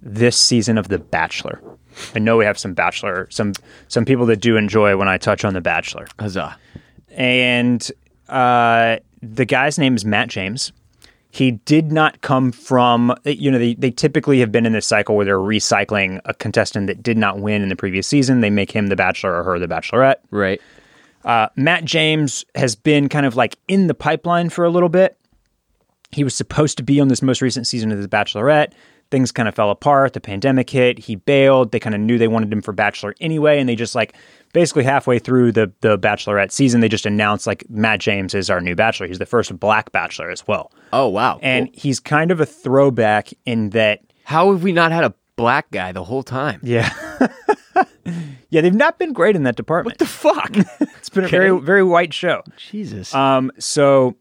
[0.00, 1.60] this season of The Bachelor.
[2.14, 3.52] I know we have some Bachelor, some
[3.88, 6.56] some people that do enjoy when I touch on The Bachelor, Huzzah.
[7.18, 7.90] And
[8.28, 10.72] uh, the guy's name is Matt James.
[11.30, 15.14] He did not come from, you know, they, they typically have been in this cycle
[15.14, 18.40] where they're recycling a contestant that did not win in the previous season.
[18.40, 20.16] They make him the Bachelor or her the Bachelorette.
[20.30, 20.60] Right.
[21.24, 25.18] Uh, Matt James has been kind of like in the pipeline for a little bit.
[26.12, 28.72] He was supposed to be on this most recent season of The Bachelorette.
[29.10, 30.14] Things kind of fell apart.
[30.14, 30.98] The pandemic hit.
[30.98, 31.72] He bailed.
[31.72, 34.14] They kind of knew they wanted him for Bachelor anyway, and they just like
[34.52, 38.60] basically halfway through the the Bachelorette season, they just announced like Matt James is our
[38.60, 39.06] new Bachelor.
[39.06, 41.38] He's the first Black Bachelor as well, Oh wow.
[41.42, 45.70] and he's kind of a throwback in that how have we not had a black
[45.70, 46.60] guy the whole time?
[46.62, 46.90] yeah.
[48.50, 49.94] yeah, they've not been great in that department.
[49.94, 50.56] What the fuck.
[50.98, 52.42] It's been a very, very white show.
[52.58, 53.14] Jesus.
[53.14, 54.16] Um, so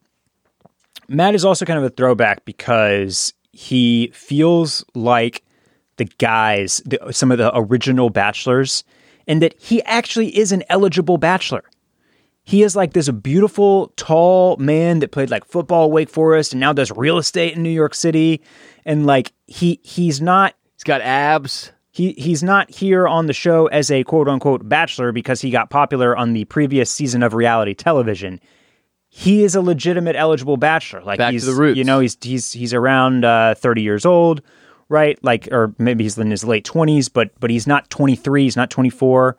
[1.10, 5.44] Matt is also kind of a throwback because he feels like
[5.98, 8.86] the guys, the, some of the original bachelors,
[9.28, 11.64] and that he actually is an eligible bachelor.
[12.44, 16.72] He is like this beautiful, tall man that played like football, Wake Forest, and now
[16.72, 18.42] does real estate in New York City.
[18.86, 21.72] And like he he's not He's got abs.
[21.92, 25.70] he he's not here on the show as a quote unquote bachelor because he got
[25.70, 28.40] popular on the previous season of reality television.
[29.10, 31.02] He is a legitimate eligible bachelor.
[31.02, 31.78] Like Back to he's the roots.
[31.78, 34.42] you know he's he's he's around uh, thirty years old,
[34.90, 35.22] right?
[35.24, 38.44] Like or maybe he's in his late twenties, but but he's not twenty three.
[38.44, 39.38] He's not twenty four,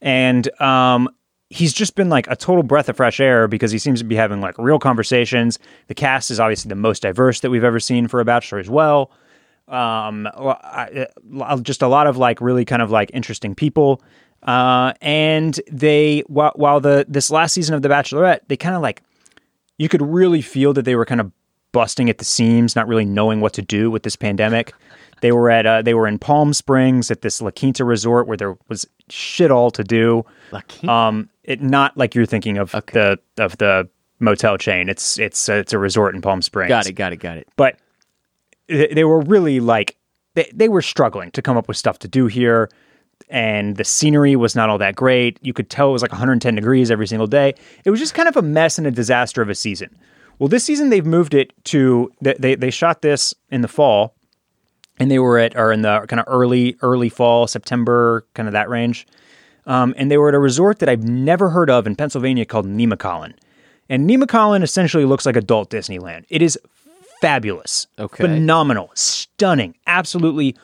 [0.00, 1.08] and um.
[1.54, 4.14] He's just been like a total breath of fresh air because he seems to be
[4.14, 5.58] having like real conversations.
[5.88, 8.70] The cast is obviously the most diverse that we've ever seen for a bachelor as
[8.70, 9.12] well
[9.68, 11.06] um I-
[11.62, 14.02] just a lot of like really kind of like interesting people
[14.42, 18.82] uh and they while, while the this last season of the bachelorette they kind of
[18.82, 19.02] like
[19.78, 21.30] you could really feel that they were kind of
[21.72, 24.74] busting at the seams not really knowing what to do with this pandemic.
[25.20, 28.36] They were at uh, they were in palm springs at this la quinta resort where
[28.36, 30.24] there was shit all to do.
[30.88, 34.88] Um it not like you're thinking of the of the motel chain.
[34.88, 36.68] It's it's uh, it's a resort in palm springs.
[36.68, 36.92] Got it.
[36.92, 37.16] Got it.
[37.16, 37.48] Got it.
[37.56, 37.78] but
[38.68, 39.96] they, they were really like
[40.34, 42.68] they, they were struggling to come up with stuff to do here
[43.28, 45.38] and the scenery was not all that great.
[45.42, 47.54] You could tell it was like 110 degrees every single day.
[47.84, 49.96] It was just kind of a mess and a disaster of a season
[50.42, 54.16] well this season they've moved it to they, they, they shot this in the fall
[54.98, 58.52] and they were at or in the kind of early early fall september kind of
[58.52, 59.06] that range.
[59.66, 62.66] Um, and they were at a resort that i've never heard of in pennsylvania called
[62.66, 63.34] nemacolin.
[63.88, 66.24] And nemacolin essentially looks like adult disneyland.
[66.28, 66.58] It is
[67.20, 68.24] fabulous Okay.
[68.24, 70.56] phenomenal stunning absolutely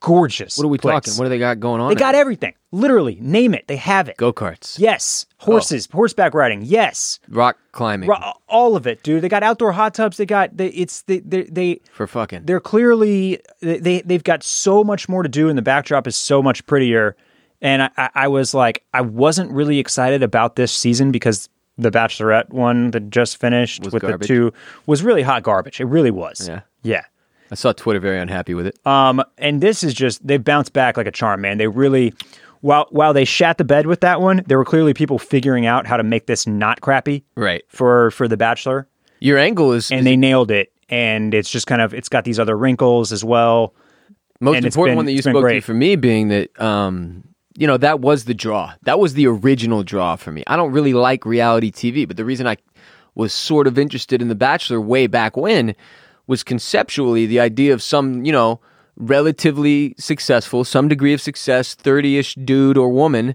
[0.00, 0.94] gorgeous What are we place.
[0.94, 1.12] talking?
[1.14, 1.88] What do they got going on?
[1.88, 2.54] they got everything.
[2.72, 3.66] Literally name it.
[3.66, 4.16] They have it.
[4.16, 4.78] Go karts.
[4.78, 5.44] yes oh.
[5.46, 5.88] horses.
[5.90, 6.62] Horseback riding.
[6.62, 7.18] Yes.
[7.28, 8.08] Rock climbing.
[8.08, 9.22] Ro- all of it dude.
[9.22, 10.16] They got outdoor hot tubs.
[10.16, 12.44] They got they, it's they, they, they for fucking.
[12.44, 16.42] they're clearly they they've got so much more to do and the backdrop is so
[16.42, 17.16] much prettier.
[17.60, 21.90] And I, I- I was like i wasn't really excited about this season because the
[21.90, 24.20] bachelorette one that just finished Was with garbage.
[24.20, 24.52] the two
[24.86, 25.80] was really hot garbage.
[25.80, 26.46] It really was.
[26.48, 26.60] Yeah.
[26.82, 27.04] yeah
[27.54, 28.84] I saw Twitter very unhappy with it.
[28.84, 31.56] um, and this is just they bounced back like a charm, man.
[31.56, 32.12] They really,
[32.62, 35.86] while while they shat the bed with that one, there were clearly people figuring out
[35.86, 37.62] how to make this not crappy right.
[37.68, 38.88] for for the Bachelor,
[39.20, 40.72] Your angle is, and they nailed it.
[40.88, 43.72] And it's just kind of it's got these other wrinkles as well.
[44.40, 47.22] most and important been- one that you spoke to for me being that um
[47.56, 50.72] you know that was the draw that was the original draw for me i don't
[50.72, 52.56] really like reality tv but the reason i
[53.14, 55.72] was sort of interested in the bachelor way back when
[56.26, 58.60] was conceptually the idea of some you know
[58.96, 63.34] relatively successful some degree of success 30ish dude or woman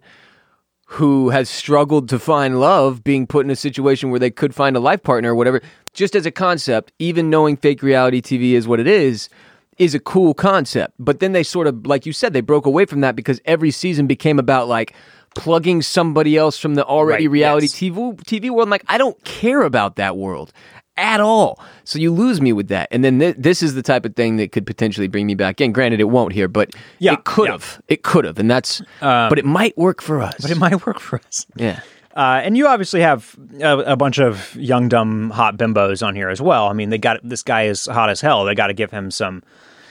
[0.94, 4.76] who has struggled to find love being put in a situation where they could find
[4.76, 5.62] a life partner or whatever.
[5.94, 9.30] Just as a concept even knowing fake reality tv is what it is
[9.78, 10.94] is a cool concept.
[10.98, 13.70] But then they sort of like you said they broke away from that because every
[13.70, 14.96] season became about like
[15.36, 17.76] plugging somebody else from the already Right, reality yes.
[17.76, 18.64] TV, TV world.
[18.64, 20.52] I'm like i don't care about that world
[21.00, 24.06] at all so you lose me with that and then th- this is the type
[24.06, 27.14] of thing that could potentially bring me back in granted it won't here but Yeah,
[27.14, 27.52] it could yeah.
[27.54, 30.86] have it could have and that's but it might work for us But it might
[30.86, 31.46] work for us.
[31.56, 31.80] yeah
[32.16, 36.28] Uh, and you obviously have a, a bunch of young, dumb, hot bimbos on here
[36.28, 36.68] as well.
[36.68, 38.44] I mean, they got this guy is hot as hell.
[38.46, 39.42] They got to give him some.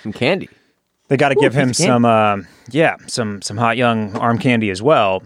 [0.03, 0.49] some candy
[1.09, 1.92] They got to give him piece of candy.
[1.94, 2.37] some, uh,
[2.71, 5.23] yeah, some some hot young arm candy as well.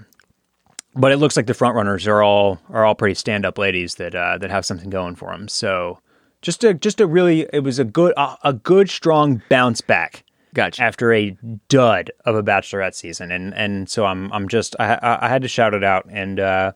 [0.95, 3.95] But it looks like the front runners are all are all pretty stand up ladies
[3.97, 5.49] that uh, that have something going for them.
[5.49, 6.01] So
[6.43, 10.25] just a just a really it was a good a, a good strong bounce back
[10.55, 10.83] gotcha.
[10.83, 11.37] after a
[11.69, 15.43] dud of a bachelorette season, and and so I'm I'm just I I, I had
[15.43, 16.73] to shout it out, and uh,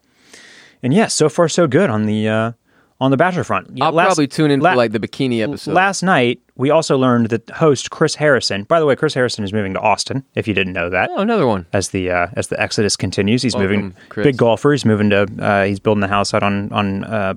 [0.82, 2.52] and yeah, so far so good on the uh,
[3.00, 3.68] on the bachelor front.
[3.70, 5.72] You know, I'll last- probably tune in la- for like the bikini episode.
[5.74, 8.64] Last night, we also learned that host Chris Harrison.
[8.64, 10.24] By the way, Chris Harrison is moving to Austin.
[10.34, 11.66] If you didn't know that, oh, another one.
[11.72, 13.94] as the uh, as the exodus continues, he's moving.
[14.08, 14.24] Chris.
[14.24, 14.72] Big golfer.
[14.72, 15.26] He's moving to.
[15.38, 17.34] Uh, he's building a house out on on uh,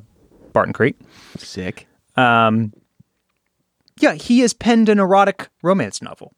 [0.54, 0.95] Barton Creek.
[1.38, 1.88] Sick.
[2.15, 2.74] Um,
[4.00, 6.34] Yeah, he has penned an erotic romance novel.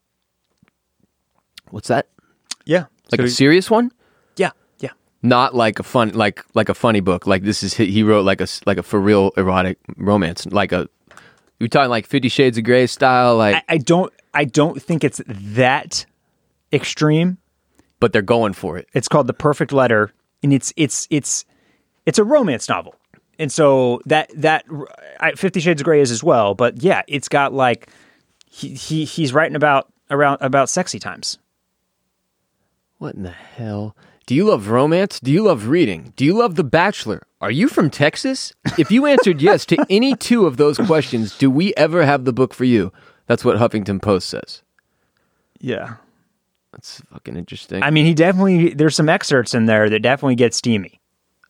[1.69, 2.07] What's that?
[2.65, 3.91] Yeah, Like So a serious one?
[5.23, 7.27] Not like a fun like like a funny book.
[7.27, 10.87] Like this is he wrote like a like a for real erotic romance, like a.
[11.59, 15.03] You're talking like Fifty Shades of Grey style, like, I, I don't I don't think
[15.03, 16.05] it's that
[16.73, 17.37] extreme.
[17.99, 18.87] but they're going for it.
[18.93, 21.45] It's called The Perfect Letter, and it's it's it's
[22.05, 22.95] it's a romance novel.
[23.37, 24.65] And so that that
[25.19, 27.89] I, Fifty Shades of Grey is as well, but yeah, it's got like
[28.47, 31.37] he, he he's writing about around about sexy times.
[32.97, 33.95] What in the hell?
[34.31, 35.19] Do you love romance?
[35.19, 36.13] Do you love reading?
[36.15, 37.23] Do you love The Bachelor?
[37.41, 38.53] Are you from Texas?
[38.77, 42.31] If you answered yes to any two of those questions, do we ever have the
[42.31, 42.93] book for you?
[43.27, 44.63] That's what Huffington Post says.
[45.59, 45.95] Yeah.
[46.71, 47.83] That's fucking interesting.
[47.83, 51.01] I mean, he definitely there's some excerpts in there that definitely get steamy.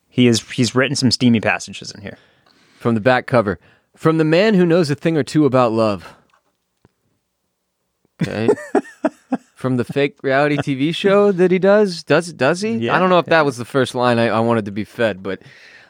[0.10, 2.17] He is he's written some steamy passages in here.
[2.80, 3.60] From the back cover.
[3.96, 6.15] From the man who knows a thing or two about love.
[8.24, 8.50] Okay.
[9.62, 12.04] From the fake reality TV show that he does.
[12.04, 12.78] Does does he?
[12.78, 12.95] Yeah.
[12.95, 15.21] I don't know if that was the first line I, I wanted to be fed,
[15.21, 15.39] but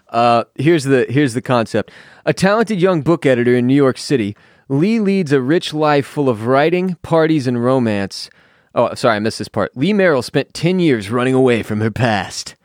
[0.10, 1.90] uh, here's the here's the concept.
[2.26, 4.36] A talented young book editor in New York City,
[4.68, 8.30] Lee leads a rich life full of writing, parties, and romance.
[8.76, 9.76] Oh, sorry, I missed this part.
[9.76, 12.56] Lee Merrill spent 10 years running away from her past.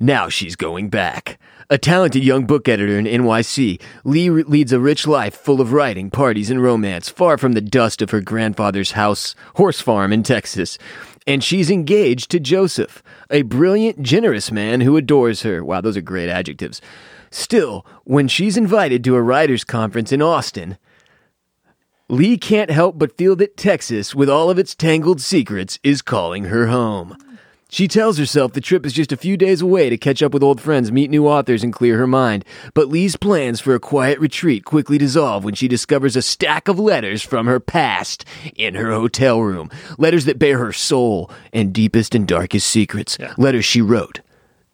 [0.00, 1.40] Now she's going back.
[1.68, 6.08] A talented young book editor in NYC, Lee leads a rich life full of writing,
[6.08, 10.78] parties, and romance, far from the dust of her grandfather's house, horse farm in Texas.
[11.26, 15.64] And she's engaged to Joseph, a brilliant, generous man who adores her.
[15.64, 16.80] Wow, those are great adjectives.
[17.32, 20.78] Still, when she's invited to a writers' conference in Austin,
[22.08, 26.44] Lee can't help but feel that Texas, with all of its tangled secrets, is calling
[26.44, 27.16] her home.
[27.70, 30.42] She tells herself the trip is just a few days away to catch up with
[30.42, 32.44] old friends, meet new authors, and clear her mind.
[32.72, 36.78] But Lee's plans for a quiet retreat quickly dissolve when she discovers a stack of
[36.78, 38.24] letters from her past
[38.56, 39.68] in her hotel room.
[39.98, 43.18] Letters that bear her soul and deepest and darkest secrets.
[43.36, 44.20] Letters she wrote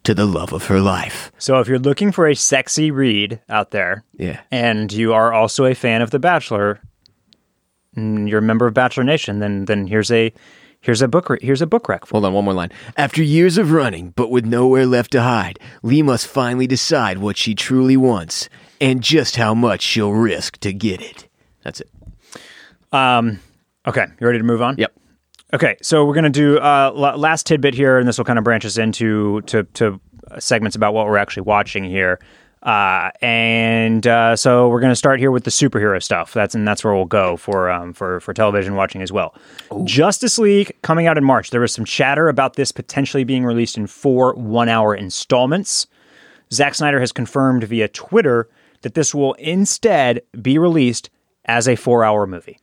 [0.03, 1.33] to the love of her life.
[1.37, 4.39] So if you're looking for a sexy read out there, Yeah.
[4.51, 6.79] and you are also a fan of The Bachelor,
[7.95, 10.31] and you're a member of Bachelor Nation, then then here's a
[10.85, 12.71] here's a book re- here's a book rec for Hold on, one more line.
[12.95, 17.37] After years of running, but with nowhere left to hide, Lee must finally decide what
[17.37, 21.27] she truly wants and just how much she'll risk to get it.
[21.63, 21.89] That's it.
[22.91, 23.39] Um,
[23.87, 24.75] okay, you ready to move on?
[24.77, 24.93] Yep.
[25.53, 28.43] Okay, so we're gonna do uh, la- last tidbit here, and this will kind of
[28.43, 29.99] branch us into to, to
[30.39, 32.19] segments about what we're actually watching here.
[32.65, 36.33] Uh, and uh, so we're gonna start here with the superhero stuff.
[36.33, 39.35] That's and that's where we'll go for um, for for television watching as well.
[39.83, 41.51] Justice League coming out in March.
[41.51, 45.85] There was some chatter about this potentially being released in four one-hour installments.
[46.51, 48.49] Zack Snyder has confirmed via Twitter
[48.81, 51.11] that this will instead be released
[51.45, 52.59] as a four-hour movie.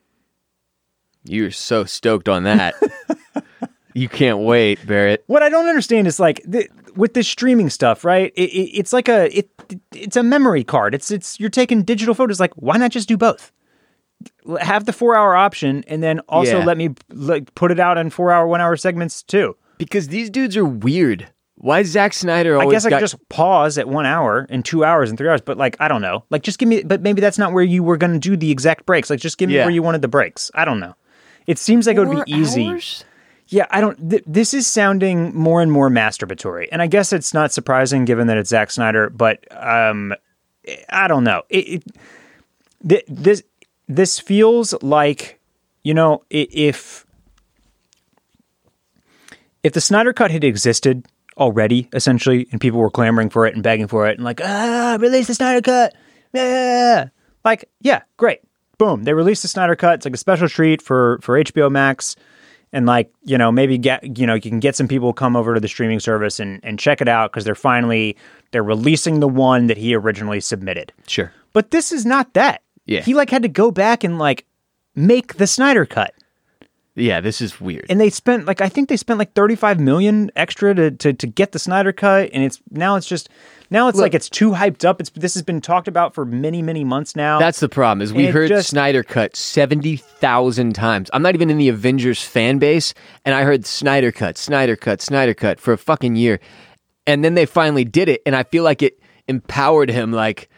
[1.25, 2.75] You're so stoked on that.
[3.95, 5.23] you can't wait, Barrett.
[5.29, 8.33] What I don't understand is like the, with this streaming stuff, right?
[8.37, 9.50] It, it, it's like a it,
[9.94, 10.94] it's a memory card.
[10.94, 12.40] It's it's you're taking digital photos.
[12.40, 13.52] Like, why not just do both?
[14.61, 16.64] Have the four hour option, and then also Yeah.
[16.64, 19.57] let me like put it out in four hour, one hour segments too.
[19.78, 21.28] Because these dudes are weird.
[21.57, 24.46] Why is Zack Snyder I always guess I got- could just pause at one hour
[24.50, 26.24] and two hours and three hours, but like I don't know.
[26.31, 28.50] Like just give me, but maybe that's not where you were going to do the
[28.50, 29.11] exact breaks.
[29.11, 29.64] Like just give me Yeah.
[29.64, 30.50] where you wanted the breaks.
[30.55, 30.94] I don't know.
[31.46, 32.68] It seems like it would be easy.
[32.68, 33.05] hours?
[33.48, 34.11] Yeah, I don't.
[34.11, 38.26] Th- this is sounding more and more masturbatory, and I guess it's not surprising given
[38.28, 39.11] that it's Zack Snyder.
[39.11, 40.14] But um,
[40.88, 41.42] I don't know.
[41.50, 41.85] It, it
[42.88, 43.42] th- this
[43.88, 45.40] this feels like
[45.83, 47.05] you know if
[49.62, 53.62] if the Snyder Cut had existed already, essentially, and people were clamoring for it and
[53.62, 55.94] begging for it, and like ah, release the Snyder Cut,
[56.33, 57.09] yeah,
[57.44, 58.40] like yeah, great,
[58.78, 59.96] boom, they released the Snyder Cut.
[59.96, 62.16] It's like a special treat for for HBO Max
[62.72, 65.54] and like you know maybe get you know you can get some people come over
[65.54, 68.16] to the streaming service and, and check it out because they're finally
[68.50, 71.33] they're releasing the one that he originally submitted Sure.
[71.52, 73.00] but this is not that Yeah.
[73.02, 74.46] he like had to go back and like
[74.94, 76.14] make the snyder cut
[76.95, 77.87] Yeah, this is weird.
[77.88, 81.27] and they spent like i think they spent like 35 million extra to to, to
[81.27, 83.31] get the snyder cut and it's now it's just
[83.71, 86.27] now it's Look- like it's too hyped up it's this has been talked about for
[86.27, 88.03] many many months now That's the problem.
[88.03, 91.09] Is we heard just- Snyder cut seventy thousand times.
[91.15, 92.93] I'm not even in the Avengers fan base,
[93.25, 96.38] and I heard Snyder cut, Snyder cut, Snyder cut for a fucking year,
[97.07, 100.13] and then they finally did it, and I feel like it empowered him.
[100.13, 100.51] Like,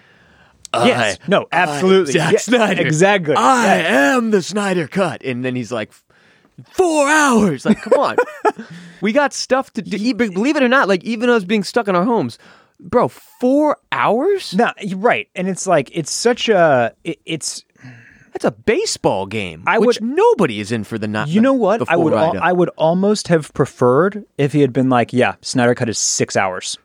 [0.74, 4.16] yes I- no absolutely Zack Snyder, exactly I Yeah.
[4.16, 5.92] am the Snyder cut, and then he's like,
[6.72, 7.64] four hours.
[7.64, 8.16] Like, come on,
[9.00, 10.14] we got stuff to do.
[10.14, 12.38] Believe it or not, like even us being stuck in our homes,
[12.80, 14.54] bro, four hours.
[14.54, 17.64] No, you're right, and it's like it's such a it, it's
[18.32, 19.62] That's a baseball game.
[19.66, 21.28] I which would- nobody is in for the not.
[21.28, 21.88] You know what?
[21.88, 25.74] I would al- I would almost have preferred if he had been like, yeah, Snyder
[25.74, 26.76] cut is six hours,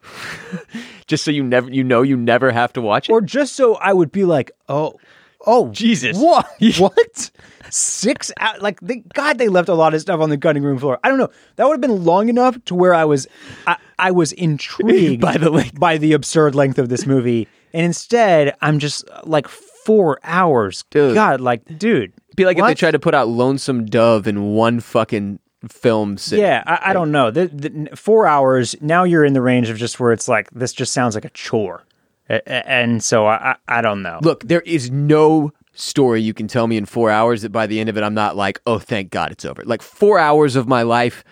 [1.07, 3.11] just so you never you know you never have to watch it.
[3.13, 4.99] or just so I would be like, oh,
[5.45, 6.17] oh, Jesus.
[6.17, 7.31] what, what?
[7.69, 8.61] Six out?
[8.61, 10.99] Like, they, God, they left a lot of stuff on the cutting room floor.
[11.03, 11.29] I don't know.
[11.55, 13.27] That would have been long enough to where I was,
[13.67, 15.79] I, I was intrigued By the length.
[15.79, 20.83] by the absurd length of this movie, and instead, I'm just like four hours.
[20.89, 21.13] Dude.
[21.13, 22.13] God, like, dude.
[22.35, 22.77] be like if they what?
[22.77, 26.17] tried to put out Lonesome Dove in one fucking film.
[26.29, 27.31] Yeah, I, I don't know.
[27.31, 28.75] The, the, four hours.
[28.81, 31.29] Now you're in the range of just where it's like this just sounds like a
[31.29, 31.83] chore,
[32.29, 34.19] and so I, I, don't know.
[34.21, 37.79] Look, there is no story you can tell me in four hours that by the
[37.79, 39.63] end of it I'm not like, oh, thank God it's over.
[39.65, 41.23] Like four hours of my life,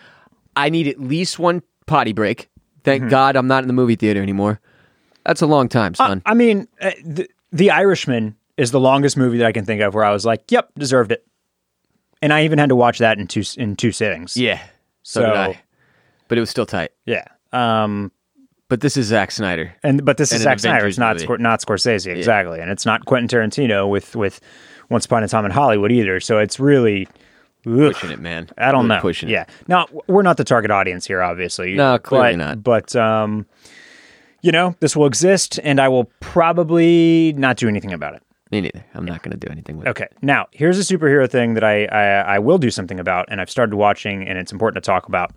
[0.55, 2.49] I need at least one potty break.
[2.83, 3.09] Thank Mm-hmm.
[3.09, 4.59] God I'm not in the movie theater anymore.
[5.25, 6.21] That's a long time, son.
[6.25, 9.93] I mean, uh, the, the Irishman is the longest movie that I can think of
[9.93, 11.27] where I was like, "Yep, deserved it,"
[12.21, 14.37] and I even had to watch that in two in two sittings.
[14.37, 14.63] yeah,
[15.03, 15.61] so, did So- I.
[16.29, 16.91] But it was still tight.
[17.05, 17.25] yeah.
[17.53, 18.11] Um,
[18.69, 19.73] But this is Zack Snyder.
[19.83, 20.87] and but this And is Zack Snyder.
[20.87, 21.17] It's not.
[21.17, 24.41] Scor- not Scorsese exactly, and it's not Quentin Tarantino with with
[24.89, 26.19] Once Upon a Time in Hollywood either.
[26.19, 27.07] So it's really.
[27.65, 27.93] ugh.
[27.93, 28.49] Pushing it, man.
[28.57, 29.01] I don't Really know.
[29.01, 29.43] Pushing yeah.
[29.43, 29.49] it.
[29.69, 31.75] Now we're not the target audience here, obviously.
[31.75, 32.63] No, clearly but, not.
[32.63, 33.45] But um,
[34.41, 38.23] you know, this will exist, and I will probably not do anything about it.
[38.51, 38.83] Me neither.
[38.93, 39.89] I'm not going to do anything with it.
[39.91, 40.07] Okay.
[40.21, 43.49] Now here's a superhero thing that I, I I will do something about, and I've
[43.49, 45.31] started watching, and it's important to talk about.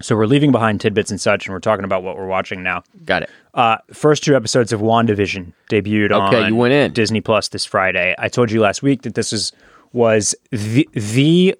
[0.00, 2.82] So we're leaving behind tidbits and such, and we're talking about what we're watching now.
[3.04, 3.30] Got it.
[3.54, 6.92] Uh, first two episodes of WandaVision debuted Okay, on you went in.
[6.92, 8.14] Disney Plus this Friday.
[8.18, 9.52] I told you last week that this is
[9.92, 11.54] was the the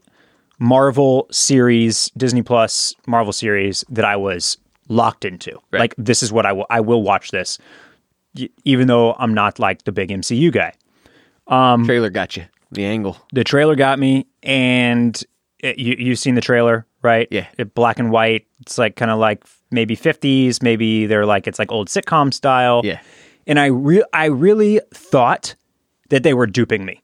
[0.58, 4.58] Marvel series, Disney Plus Marvel series that I was
[4.88, 5.52] locked into.
[5.72, 5.80] Right.
[5.80, 7.58] Like this is what I will I will watch this,
[8.38, 10.72] y- even though I'm not like the big MCU guy.
[11.46, 12.44] Um, trailer got you.
[12.72, 13.16] The angle.
[13.32, 15.20] The trailer got me, and
[15.60, 17.28] it, you you've seen the trailer, right?
[17.30, 17.46] Yeah.
[17.56, 18.46] It, black and white.
[18.60, 22.82] It's like kind of like maybe 50s, maybe they're like it's like old sitcom style.
[22.84, 23.00] Yeah.
[23.46, 25.54] And I re- I really thought
[26.10, 27.02] that they were duping me.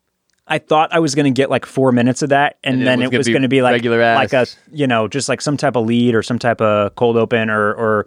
[0.49, 3.01] I thought I was going to get like four minutes of that, and, And then
[3.03, 5.77] it was gonna be be like regular like a you know just like some type
[5.77, 8.07] of lead or some type of cold open or or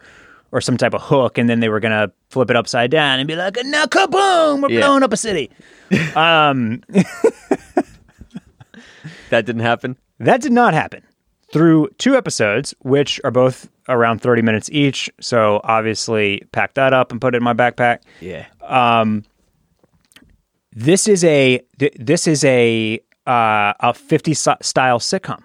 [0.51, 3.19] or some type of hook, and then they were going to flip it upside down
[3.19, 4.61] and be like, "Now kaboom!
[4.61, 4.81] We're Yeah.
[4.81, 5.49] blowing up a city."
[6.15, 6.81] um,
[9.29, 9.97] That didn't happen.
[10.19, 11.03] That did not happen.
[11.55, 15.09] Through two episodes, which are both around 30 minutes each.
[15.21, 17.99] So obviously, pack that up and put it in my backpack.
[18.19, 18.45] Yeah.
[20.73, 25.41] This is a th- this is a uh, a 50 style sitcom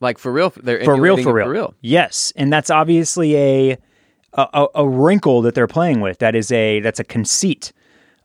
[0.00, 0.52] Like for real.
[0.56, 1.74] They're for real, for real, For real.
[1.82, 3.78] Yes, and that's obviously a,
[4.32, 6.18] a a- wrinkle that they're playing with.
[6.18, 7.72] That is a that's a conceit.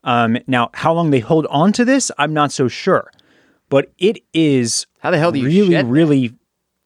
[0.02, 3.12] Um, now, how long they hold on to this, I'm not so sure,
[3.68, 6.34] but it is How the hell do you really really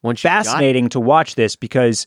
[0.05, 2.07] Once got fascinating to watch this because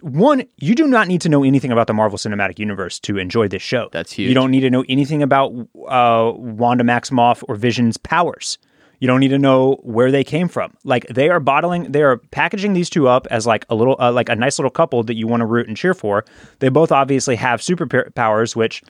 [0.00, 3.48] one, you do not need to know anything about the Marvel Cinematic Universe to enjoy
[3.48, 3.88] this show.
[3.92, 4.28] That's huge.
[4.28, 5.52] You don't need to know anything about
[5.88, 8.58] uh, Wanda Maximoff or Vision's powers.
[8.98, 10.74] You don't need to know where they came from.
[10.82, 14.10] Like they are bottling, they are packaging these two up as like a little, uh,
[14.12, 16.24] like a nice little couple that you want to root and cheer for.
[16.58, 18.82] They both obviously have superpowers, which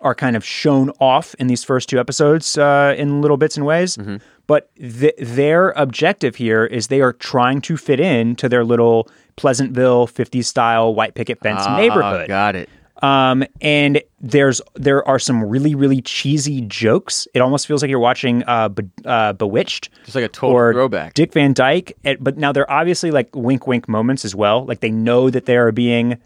[0.00, 3.64] are kind of shown off in these first two episodes uh, in little bits and
[3.64, 3.96] ways.
[3.96, 4.16] Mm-hmm.
[4.46, 9.08] But th- their objective here is they are trying to fit in to their little
[9.36, 12.28] Pleasantville 50s style white picket fence Ah, neighborhood.
[12.28, 12.68] Got it.
[13.02, 17.28] Um, and there's there are some really really cheesy jokes.
[17.34, 20.72] It almost feels like you're watching uh, Be- uh Bewitched, Just like a total or
[20.72, 21.12] throwback.
[21.12, 21.94] Dick Van Dyke.
[22.04, 24.64] And- But now they're obviously like wink wink moments as well.
[24.64, 26.16] Like they know that they are being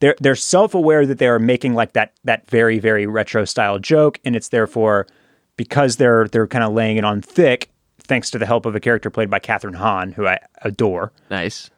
[0.00, 3.78] they're they're self aware that they are making like that that very very retro style
[3.78, 5.06] joke, and it's therefore
[5.58, 7.70] because they're they're kind of laying it on thick.
[7.98, 11.12] Thanks to the help of a character played by Kathryn Hahn, who I adore.
[11.30, 11.68] Nice.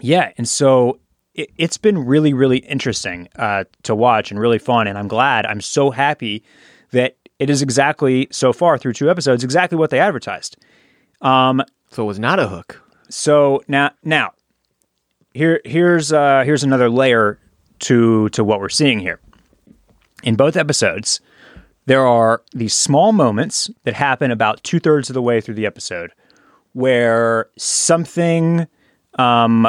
[0.00, 0.98] Yeah, and so
[1.34, 4.88] it, it's been really, really interesting uh, to watch and really fun.
[4.88, 5.46] And I'm glad.
[5.46, 6.42] I'm so happy
[6.90, 10.56] that it is exactly so far through two episodes exactly what they advertised.
[11.90, 12.82] so it was not a hook.
[13.10, 14.32] So now, now
[15.34, 17.38] here, here's uh, here's another layer
[17.80, 19.20] to to what we're seeing here.
[20.22, 21.20] In both episodes,
[21.90, 25.66] there are these small moments that happen about two thirds of the way through the
[25.66, 26.12] episode,
[26.72, 28.68] where something
[29.18, 29.68] um,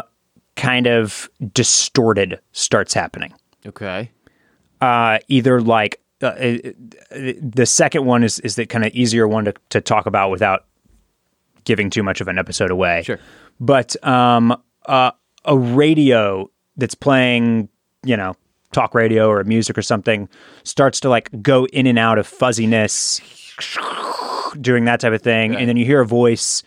[0.56, 3.34] kind of distorted starts happening.
[3.66, 4.12] Okay.
[4.82, 6.58] Uh, either like uh, uh,
[7.10, 10.66] the second one is is the kind of easier one to, to talk about without
[11.64, 13.02] giving too much of an episode away.
[13.02, 13.18] Sure.
[13.60, 14.56] But um,
[14.86, 15.10] uh,
[15.46, 17.68] a radio that's playing,
[18.04, 18.36] you know,
[18.72, 20.28] talk radio or music or something
[20.64, 23.20] starts to like go in and out of fuzziness,
[24.60, 26.64] doing that type of thing, and then you hear a voice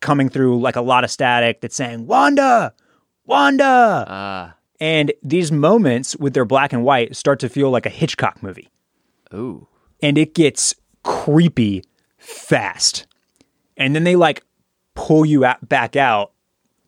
[0.00, 2.72] coming through like a lot of static that's saying Wanda,
[3.26, 4.54] Wanda, Ah.
[4.80, 8.68] and these moments with their black and white start to feel like a Hitchcock movie
[9.34, 9.66] Ooh.
[10.02, 11.82] and it gets creepy
[12.18, 13.06] fast.
[13.76, 14.42] And then they like
[14.94, 16.32] pull you out, back out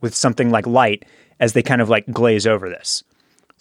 [0.01, 1.05] with something like light
[1.39, 3.03] as they kind of like glaze over this.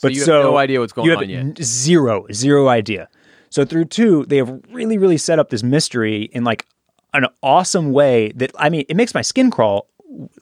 [0.01, 1.63] But you have no idea what's going on yet.
[1.63, 3.09] Zero, zero idea.
[3.49, 6.65] So through two, they have really, really set up this mystery in like
[7.13, 9.87] an awesome way that I mean, it makes my skin crawl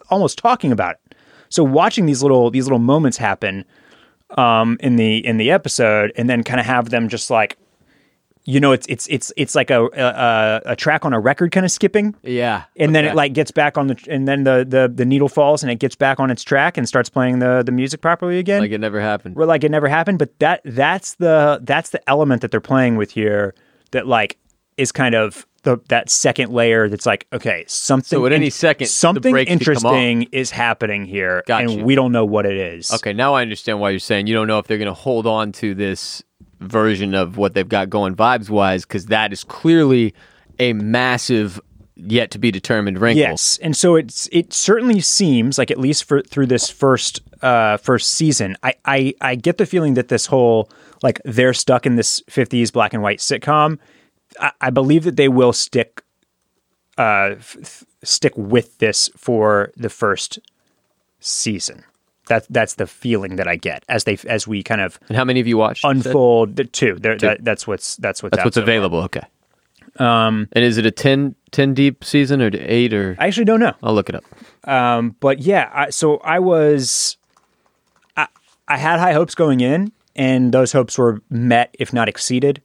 [0.10, 1.16] almost talking about it.
[1.50, 3.66] So watching these little these little moments happen
[4.32, 7.58] um, in the in the episode, and then kind of have them just like,
[8.50, 11.66] you know, it's it's it's it's like a a, a track on a record kind
[11.66, 12.64] of skipping, Yeah.
[12.78, 15.64] and then it like gets back on the and then the, the the needle falls
[15.64, 18.62] and it gets back on its track and starts playing the the music properly again
[18.62, 19.36] like it never happened.
[19.36, 22.96] where like it never happened but that that's the that's the element that they're playing
[22.96, 23.54] with here
[23.92, 24.38] that like
[24.78, 28.88] is kind of the that second layer that's like okay something So at any second,
[28.88, 31.84] something brakes could come interesting is happening here Got and you.
[31.84, 34.48] we don't know what it is Okay, now I understand why you're saying you don't
[34.48, 36.24] know if they're going to hold on to this
[36.60, 40.14] version of what they've got going vibes wise, because that is clearly
[40.60, 41.60] a massive,
[41.96, 43.22] yet to be determined wrinkle.
[43.22, 47.78] Yes, and so it's it certainly seems like at least for through this first uh
[47.78, 50.70] first season, I I I get the feeling that this whole
[51.04, 53.78] like they're stuck in this '50s black and white sitcom.
[54.40, 56.02] I, I believe that they will stick
[56.98, 60.40] uh f- stick with this for the first
[61.20, 61.84] season.
[62.28, 65.24] That that's the feeling that I get as they as we kind of And how
[65.26, 65.84] many of you watched?
[65.84, 66.96] Unfold the two.
[67.00, 68.70] There, That, that's what's that's what's That's what's so far.
[68.70, 69.00] available.
[69.04, 69.22] Okay.
[70.00, 73.16] Um, and is it a 10, 10 deep season or eight or?
[73.18, 73.74] I actually don't know.
[73.82, 74.24] I'll look it up.
[74.70, 77.18] Um, but yeah, I, so I was,
[78.16, 78.28] I,
[78.68, 82.62] I had high hopes going in, and those hopes were met, if not exceeded.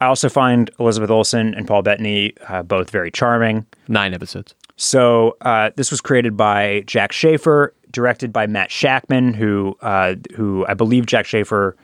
[0.00, 3.64] I also find Elizabeth Olsen and Paul Bettany uh, both very charming.
[3.86, 4.54] Nine episodes.
[4.74, 10.66] So uh, this was created by Jac Schaeffer, directed by Matt Shakman, who uh, who
[10.68, 11.76] I believe Jac Schaeffer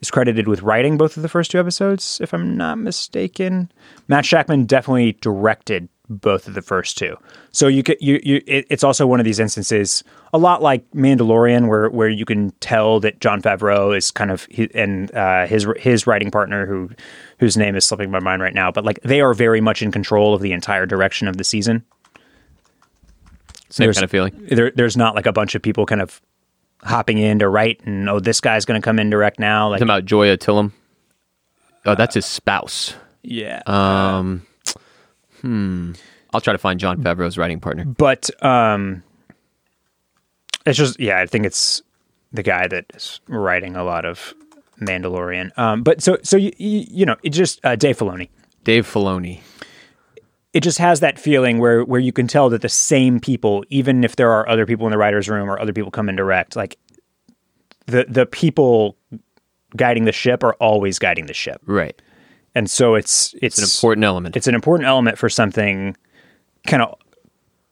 [0.00, 3.70] is credited with writing both of the first two episodes, if I'm not mistaken.
[4.08, 7.16] Matt Shakman definitely directed both of the first two.
[7.52, 10.02] So you could you you it, it's also one of these instances,
[10.32, 14.46] a lot like Mandalorian, where where you can tell that Jon Favreau is kind of
[14.50, 16.90] he, and uh, his his writing partner, who
[17.38, 19.92] whose name is slipping my mind right now, but like they are very much in
[19.92, 21.84] control of the entire direction of the season
[23.70, 24.46] Same There's- kind of feeling.
[24.50, 26.20] there, there's not like a bunch of people kind of
[26.82, 29.78] hopping in to write and oh this guy's going to come in direct now like
[29.78, 30.72] Talking about Joya Tillem.
[31.86, 32.94] Oh, that's his spouse.
[33.22, 34.46] yeah Um,
[35.40, 35.92] hmm.
[36.32, 37.84] I'll try to find Jon Favreau's writing partner.
[37.84, 39.02] but um
[40.66, 41.82] it's just yeah i think it's
[42.32, 44.34] the guy that is writing a lot of
[44.80, 48.28] mandalorian um but so so you you, you know it just uh, dave filoni
[48.62, 49.40] Dave Filoni.
[50.52, 54.02] It just has that feeling where where you can tell that the same people, even
[54.04, 56.56] if there are other people in the writers' room or other people come in direct,
[56.56, 56.76] like
[57.86, 58.96] the the people
[59.76, 62.00] guiding the ship are always guiding the ship, Right.
[62.54, 64.36] and so it's it's, It's an important element.
[64.36, 65.96] it's an important element for something
[66.66, 66.96] kind of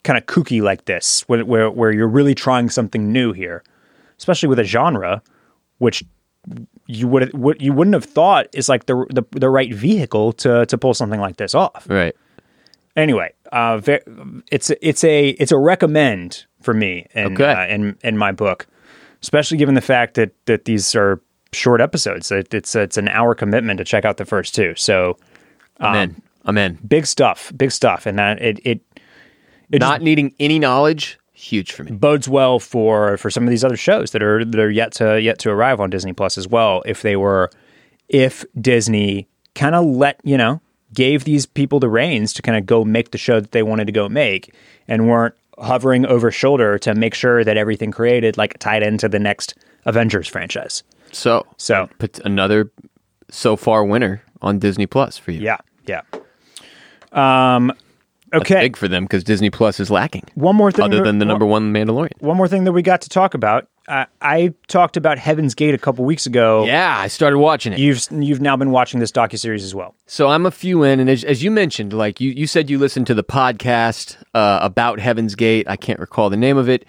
[0.04, 3.64] kind of kooky like this, where, where where you're really trying something new here,
[4.18, 5.22] especially with a genre
[5.78, 6.04] which
[6.86, 10.64] you would what you wouldn't have thought is like the the, the right vehicle to
[10.66, 12.14] to pull something like this off right.
[12.98, 13.80] Anyway, uh,
[14.50, 17.44] it's it's a it's a recommend for me in Okay.
[17.52, 18.66] uh, in in my book,
[19.22, 21.20] especially given the fact that that these are
[21.52, 22.30] short episodes.
[22.30, 24.74] It, it's it's an hour commitment to check out the first two.
[24.76, 25.16] So
[25.80, 26.22] I'm in.
[26.44, 26.78] I'm in.
[26.86, 28.80] big stuff, big stuff, and that it it
[29.70, 31.92] it Not needing any knowledge, huge for me.
[31.92, 35.20] bodes well for for some of these other shows that are that are yet to
[35.20, 36.82] yet to arrive on Disney Plus as well.
[36.86, 37.50] If they were,
[38.08, 40.60] if Disney kind of let you know
[40.94, 43.86] gave these people the reins to kind of go make the show that they wanted
[43.86, 44.54] to go make
[44.86, 49.18] and weren't hovering over shoulder to make sure that everything created like tied into the
[49.18, 50.82] next Avengers franchise.
[51.12, 52.70] So, So put another
[53.30, 55.40] so far winner on Disney Plus for you.
[55.40, 56.02] yeah, yeah.
[57.12, 57.72] Um,
[58.32, 58.60] okay.
[58.60, 60.24] Big for them because Disney Plus is lacking.
[60.34, 60.84] one more thing.
[60.84, 62.10] Other than the number one Mandalorian.
[62.20, 63.68] one more thing that we got to talk about.
[63.88, 66.66] Uh, I talked about Heaven's Gate a couple weeks ago.
[66.66, 67.78] Yeah, I started watching it.
[67.78, 69.94] You've you've now been watching this docu series as well.
[70.06, 72.78] So I'm a few in, and as, as you mentioned, like you, you said, you
[72.78, 75.66] listened to the podcast uh, about Heaven's Gate.
[75.68, 76.84] I can't recall the name of it,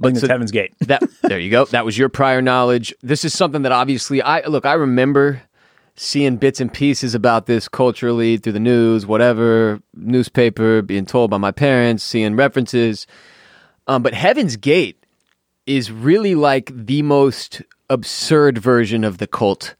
[0.00, 0.74] But so- it's Heaven's Gate.
[0.80, 1.64] that there you go.
[1.66, 2.92] That was your prior knowledge.
[3.02, 4.66] This is something that obviously I look.
[4.66, 5.42] I remember
[5.94, 11.36] seeing bits and pieces about this culturally through the news, whatever newspaper, being told by
[11.36, 13.06] my parents, seeing references.
[13.86, 14.96] Um, but Heaven's Gate
[15.76, 19.74] is really like the most absurd version of the cult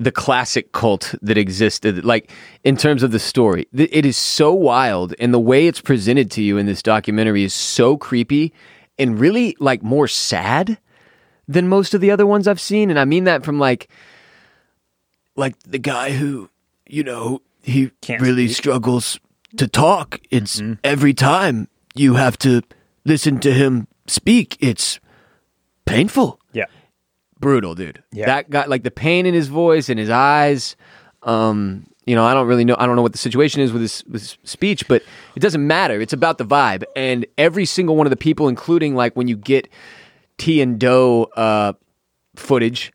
[0.00, 2.28] the classic cult that existed like
[2.64, 6.42] in terms of the story it is so wild and the way it's presented to
[6.42, 8.52] you in this documentary is so creepy
[8.98, 10.78] and really like more sad
[11.46, 13.88] than most of the other ones i've seen and i mean that from like
[15.36, 16.50] like the guy who
[16.88, 18.56] you know he Can't really speak.
[18.56, 19.20] struggles
[19.56, 20.74] to talk it's Mm-hmm.
[20.82, 22.62] every time you have to
[23.04, 25.00] listen to him speak it's
[25.86, 26.64] painful Yeah.
[27.38, 28.02] brutal, dude.
[28.12, 28.26] Yeah.
[28.26, 30.76] That got like the pain in his voice and his eyes.
[31.22, 32.76] Um, you know, I don't really know.
[32.78, 35.02] I don't know what the situation is with his, with his speech, but
[35.34, 36.00] it doesn't matter.
[36.00, 39.36] It's about the vibe, and every single one of the people, including like when you
[39.36, 39.68] get
[40.36, 41.72] Ti and Do uh,
[42.36, 42.92] footage,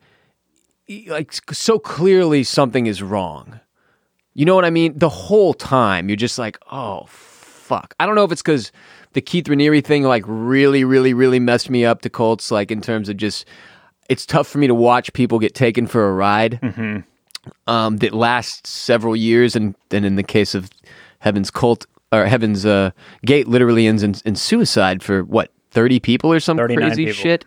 [1.08, 3.58] like so clearly something is wrong.
[4.34, 4.96] You know what I mean?
[4.96, 7.94] The whole time you're just like, oh fuck.
[7.98, 8.70] I don't know if it's because
[9.12, 12.50] the Keith Raniere thing like really, really, really messed me up to Colts.
[12.50, 13.44] Like in terms of just,
[14.08, 16.58] it's tough for me to watch people get taken for a ride
[17.66, 20.70] um, that lasts several years, and then in the case of
[21.20, 22.90] Heaven's Cult or Heaven's uh,
[23.24, 27.22] Gate, literally ends in, in suicide for what thirty people or some crazy people.
[27.22, 27.44] shit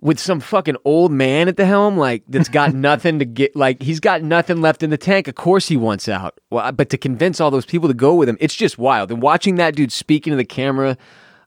[0.00, 3.82] with some fucking old man at the helm, like that's got nothing to get, like
[3.82, 5.28] he's got nothing left in the tank.
[5.28, 8.28] Of course he wants out, well, but to convince all those people to go with
[8.28, 9.10] him, it's just wild.
[9.10, 10.96] And watching that dude speaking to the camera,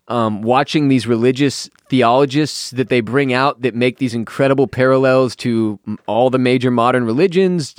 [0.07, 5.79] um, watching these religious theologists that they bring out that make these incredible parallels to
[6.05, 7.75] all the major modern religions.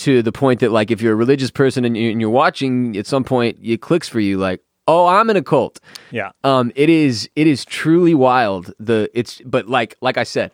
[0.00, 3.24] To the point that, like, if you're a religious person and you're watching, at some
[3.24, 5.80] point it clicks for you, like, oh, I'm in a cult.
[6.10, 6.30] Yeah.
[6.44, 8.72] Um, it is it is truly wild.
[8.78, 10.52] The it's but like like I said,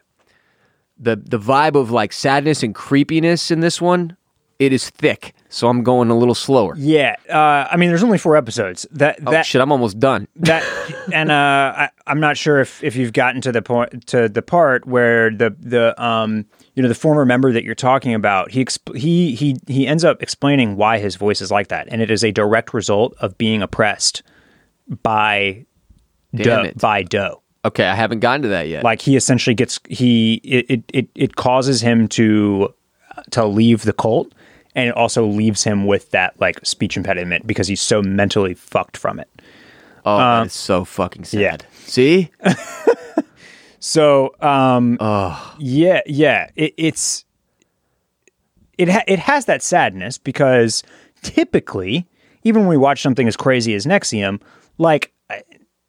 [0.98, 4.16] the the vibe of like sadness and creepiness in this one,
[4.58, 5.34] it is thick.
[5.48, 6.74] So I'm going a little slower.
[6.76, 7.16] Yeah.
[7.28, 8.86] Uh, I mean, there's only four episodes.
[8.90, 10.28] That Oh that shit, I'm almost done.
[10.36, 10.64] that
[11.12, 11.34] and uh,
[11.76, 15.30] I, I'm not sure if, if you've gotten to the point to the part where
[15.30, 19.34] the the um you know the former member that you're talking about he exp- he
[19.34, 22.32] he he ends up explaining why his voice is like that and it is a
[22.32, 24.22] direct result of being oppressed
[25.02, 25.64] by
[26.34, 26.78] Damn Do it.
[26.78, 28.82] by Do Okay, I haven't gotten to that yet.
[28.82, 32.74] like he essentially gets he it, it it causes him to
[33.30, 34.32] to leave the cult
[34.74, 38.96] and it also leaves him with that like speech impediment because he's so mentally fucked
[38.96, 39.28] from it
[40.04, 41.40] oh, that um, is so fucking sad.
[41.40, 41.56] yeah.
[41.84, 42.30] See?
[43.84, 44.96] So, um,
[45.58, 47.24] yeah, yeah, it, it's
[48.78, 50.84] it ha- it has that sadness because
[51.22, 52.06] typically,
[52.44, 54.40] even when we watch something as crazy as NXIVM,
[54.78, 55.12] like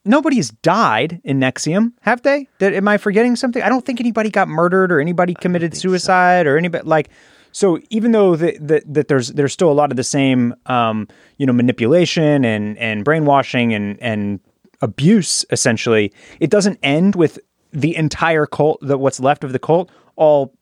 [0.05, 2.49] nobody's died in NXIVM, have they?
[2.57, 3.61] Did, am I forgetting something?
[3.61, 7.09] I don't think anybody got murdered or anybody committed suicide or anybody like.
[7.51, 11.07] So even though that that that there's there's still a lot of the same um,
[11.37, 14.39] you know manipulation and and brainwashing and and
[14.81, 17.37] abuse essentially, it doesn't end with
[17.73, 20.53] the entire cult the what's left of the cult all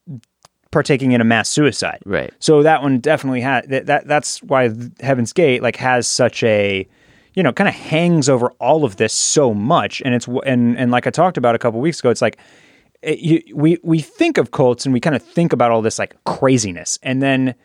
[0.71, 1.99] partaking in a mass suicide.
[2.05, 2.33] Right.
[2.39, 4.69] So that one definitely had that, that that's why
[5.01, 6.87] Heaven's Gate like has such a
[7.33, 10.91] you know kind of hangs over all of this so much and it's and and
[10.91, 12.39] like I talked about a couple weeks ago it's like
[13.01, 15.99] it, you, we we think of cults and we kind of think about all this
[15.99, 17.55] like craziness and then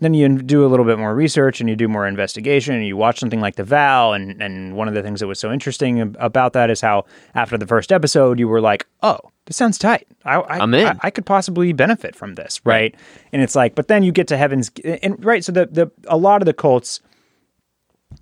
[0.00, 2.96] then you do a little bit more research and you do more investigation and you
[2.96, 6.14] watch something like The Vow and and one of the things that was so interesting
[6.18, 10.06] about that is how after the first episode you were like, oh, this sounds tight.
[10.24, 10.86] I, I, I'm in.
[10.86, 12.94] I, I could possibly benefit from this, right?
[13.32, 15.44] And it's like, but then you get to Heaven's and right.
[15.44, 17.00] So the the a lot of the cults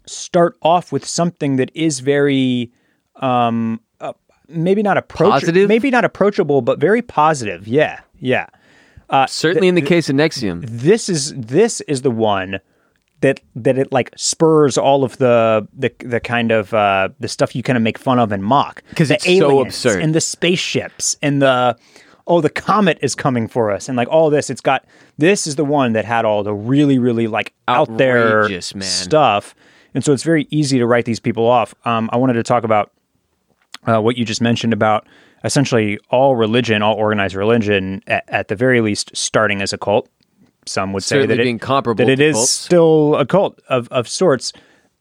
[0.06, 2.72] start off with something that is very
[3.16, 4.12] um uh,
[4.48, 5.68] maybe not approachable Positive?
[5.68, 8.46] maybe not approachable but very positive yeah yeah
[9.28, 10.64] Certainly in the case of NXIVM.
[10.66, 12.60] this is this is the one
[13.20, 17.56] that that it like spurs all of the the the kind of uh the stuff
[17.56, 20.02] you kind of make fun of and mock 'Cause The it's so absurd.
[20.02, 21.76] and the spaceships and the
[22.26, 24.84] oh the comet is coming for us and like all this it's got
[25.16, 28.82] this is the one that had all the really really like out there man.
[28.82, 29.54] stuff
[29.94, 32.64] and so it's very easy to write these people off um i wanted to talk
[32.64, 32.90] about
[33.86, 35.06] uh, what you just mentioned about
[35.46, 40.08] essentially all religion, all organized religion, at, at the very least, starting as a cult.
[40.66, 42.50] Some would say Certainly that being it, comparable that it is cults.
[42.50, 44.52] still a cult of, of sorts.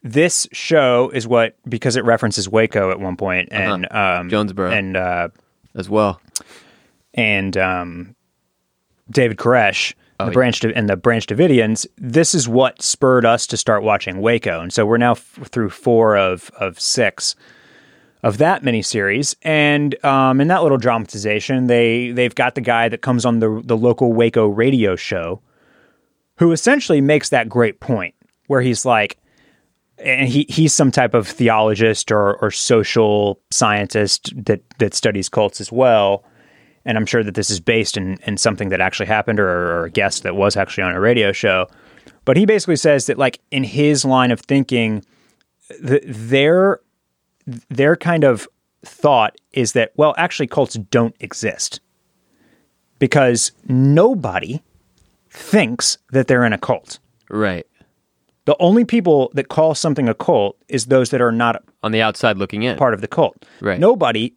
[0.03, 4.71] This show is what because it references Waco at one point and um, Jonesboro.
[4.71, 5.29] and uh,
[5.73, 6.21] as well.
[7.15, 8.15] and um,
[9.09, 11.85] David Koresh, Oh, the branch and the Branch Davidians.
[11.97, 15.69] This is what spurred us to start watching Waco, and so we're now f- through
[15.71, 17.35] four of of six
[18.25, 19.35] of that miniseries.
[19.43, 23.61] And um, in that little dramatization, they they've got the guy that comes on the
[23.63, 25.41] the local Waco radio show,
[26.37, 28.15] who essentially makes that great point
[28.47, 29.17] where he's like,
[29.99, 35.61] and he he's some type of theologist or or social scientist that that studies cults
[35.61, 36.25] as well
[36.85, 39.85] and I'm sure that this is based in, in something that actually happened or, or
[39.85, 41.67] a guest that was actually on a radio show.
[42.25, 45.03] But he basically says that, like, in his line of thinking,
[45.83, 46.79] th- their
[47.69, 48.47] their kind of
[48.83, 51.79] thought is that, well, actually, cults don't exist
[52.99, 54.61] because nobody
[55.29, 56.99] thinks that they're in a cult.
[57.29, 57.65] Right.
[58.45, 62.01] The only people that call something a cult is those that are not On the
[62.01, 62.77] outside looking in.
[62.77, 63.43] part of the cult.
[63.59, 63.79] Right.
[63.79, 64.35] Nobody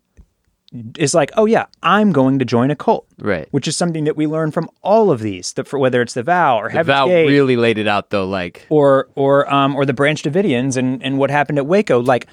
[0.99, 3.07] is like, oh yeah, I'm going to join a cult.
[3.19, 3.49] Right.
[3.51, 6.23] Which is something that we learn from all of these, the, for whether it's the
[6.23, 9.77] vow or The Heaven's Val Gate really laid it out though, like or or um
[9.77, 12.01] or the Branch Davidians and and what happened at Waco.
[12.01, 12.29] Like,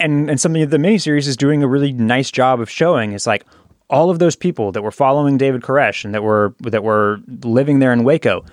[0.00, 3.26] and and something that the miniseries is doing a really nice job of showing is
[3.26, 3.44] like
[3.88, 7.80] all of those people that were following David Koresh and that were that were living
[7.80, 8.44] there in Waco,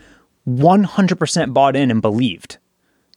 [0.48, 2.58] 100% bought in and believed.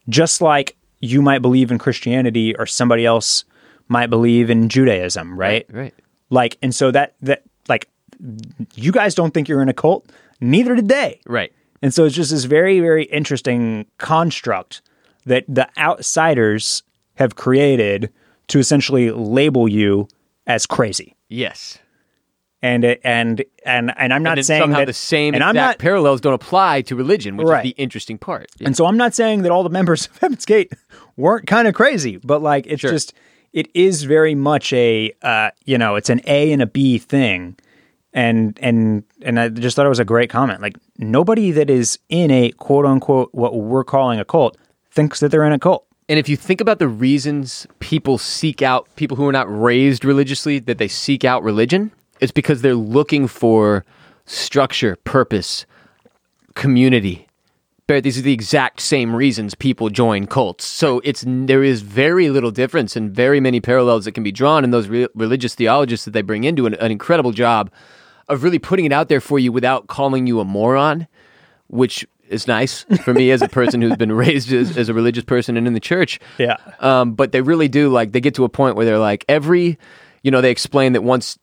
[0.09, 3.45] Just like you might believe in Christianity or somebody else
[3.89, 5.66] might believe in Judaism, right?
[5.70, 5.95] right.
[6.28, 7.89] Like, and so that that like
[8.74, 10.11] you guys don't think you're in a cult,
[10.41, 11.20] neither did they.
[11.26, 11.53] Right.
[11.83, 14.83] And so it's just this very, very interesting construct
[15.24, 16.83] that the outsiders
[17.14, 18.12] have created
[18.51, 20.07] to essentially label you
[20.46, 21.16] as crazy.
[21.28, 21.78] Yes.
[22.62, 25.78] And and and and I'm not and saying somehow that the same and I'm exact
[25.78, 27.64] not parallels don't apply to religion, which Right.
[27.64, 28.51] is the interesting part.
[28.61, 30.70] and so I'm not saying that all the members of Heaven's Gate
[31.16, 32.90] weren't kind of crazy, but like it's Sure.
[32.90, 33.14] just
[33.55, 37.57] it is very much a uh, you know it's an A and a B thing,
[38.12, 40.61] and and and I just thought it was a great comment.
[40.61, 44.59] Like nobody that is in a quote unquote what we're calling a cult
[44.90, 45.86] thinks that they're in a cult.
[46.11, 50.04] And if you think about the reasons people seek out people who are not raised
[50.04, 53.84] religiously, that they seek out religion, it's because they're looking for
[54.26, 55.66] structure, purpose,
[56.56, 57.28] community.
[57.86, 60.64] Barrett, these are the exact same reasons people join cults.
[60.64, 64.64] So it's there is very little difference and very many parallels that can be drawn.
[64.64, 67.70] And those re- religious theologists that they bring into an, an incredible job
[68.28, 71.06] of really putting it out there for you without calling you a moron,
[71.68, 75.24] which is nice for me as a person who's been raised as, as a religious
[75.24, 76.18] person and in the church.
[76.39, 76.57] Yeah.
[76.81, 79.78] Um, but they really do like they get to a point where they're like every,
[80.22, 81.39] you know, they explain that once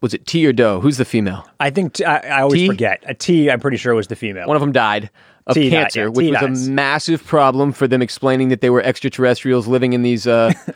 [0.00, 0.80] was it Ti or Do?
[0.80, 1.48] Who's the female?
[1.60, 2.66] I think t- I, I always Ti?
[2.66, 3.02] forget.
[3.06, 4.46] A Ti, I'm pretty sure was the female.
[4.46, 5.10] One of them died
[5.46, 6.68] of T cancer, yeah, which was dies.
[6.68, 10.72] a massive problem for them explaining that they were extraterrestrials living in these uh, uh,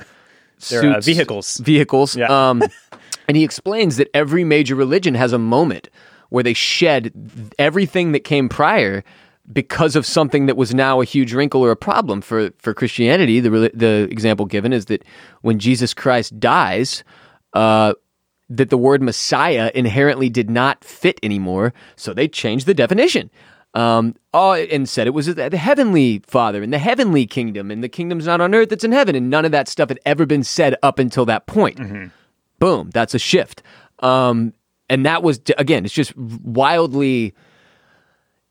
[0.59, 1.59] suits- vehicles.
[1.59, 2.16] Vehicles.
[2.16, 2.26] Yeah.
[2.51, 2.62] Um,
[3.28, 5.91] and he explains that every major religion has a moment
[6.30, 7.12] where they shed
[7.59, 9.05] everything that came prior
[9.53, 13.40] because of something that was now a huge wrinkle or a problem for for Christianity.
[13.40, 15.05] The the example given is that
[15.42, 17.05] when Jesus Christ dies.
[17.55, 17.94] Uh,
[18.51, 23.30] that the word Messiah inherently did not fit anymore, so they changed the definition.
[23.74, 27.84] Um, oh, and said it was the the heavenly Father and the heavenly kingdom, and
[27.84, 29.14] the kingdom's not on earth; it's in heaven.
[29.14, 31.78] And none of that stuff had ever been said up until that point.
[32.59, 33.62] Boom, that's a shift.
[33.99, 34.55] Um,
[34.88, 37.34] and that was again, it's just wildly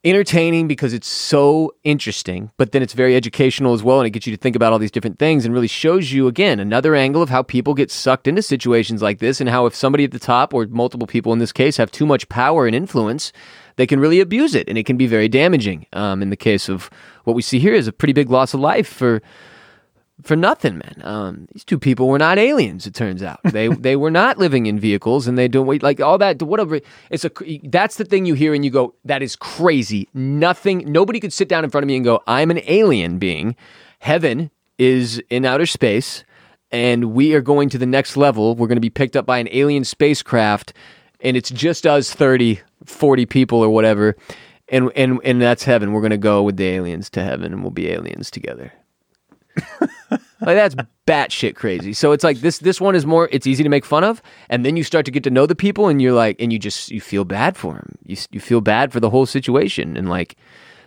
[0.10, 4.28] entertaining because it's so interesting, but then it's very educational as well, and it gets
[4.28, 7.22] you to think about all these different things and really shows you again another angle
[7.22, 10.20] of how people get sucked into situations like this, and how if somebody at the
[10.20, 13.32] top or multiple people in this case have too much power and influence,
[13.76, 15.86] they can really abuse it, and it can be very damaging.
[15.94, 16.90] Um, in the case of
[17.24, 19.22] what we see here is a pretty big loss of life for
[20.24, 21.02] for nothing, man.
[21.04, 22.88] Um, these two people were not aliens.
[22.88, 26.00] It turns out they they were not living in vehicles, and they don't wait like
[26.02, 26.42] all that.
[26.42, 26.80] Whatever.
[27.10, 27.32] It's a
[27.64, 30.10] that's the thing you hear and you go, that is crazy.
[30.14, 30.92] Nothing.
[30.92, 33.56] Nobody could sit down in front of me and go, I'm an alien being.
[34.00, 36.24] Heaven is in outer space,
[36.72, 38.56] and we are going to the next level.
[38.56, 40.74] We're going to be picked up by an alien spacecraft,
[41.22, 44.16] and it's just us 30, 40 people or whatever.
[44.70, 45.94] And, and, and that's heaven.
[45.94, 48.74] We're going to go with the aliens to heaven and we'll be aliens together
[50.12, 51.94] like that's batshit crazy.
[51.94, 54.66] So it's like this this one is more it's easy to make fun of, and
[54.66, 56.92] then you start to get to know the people, and you're like, and you just
[56.92, 57.98] you feel bad for them.
[58.06, 60.36] You you feel bad for the whole situation, and like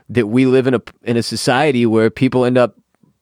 [0.09, 2.77] that we live in a in a society where people end up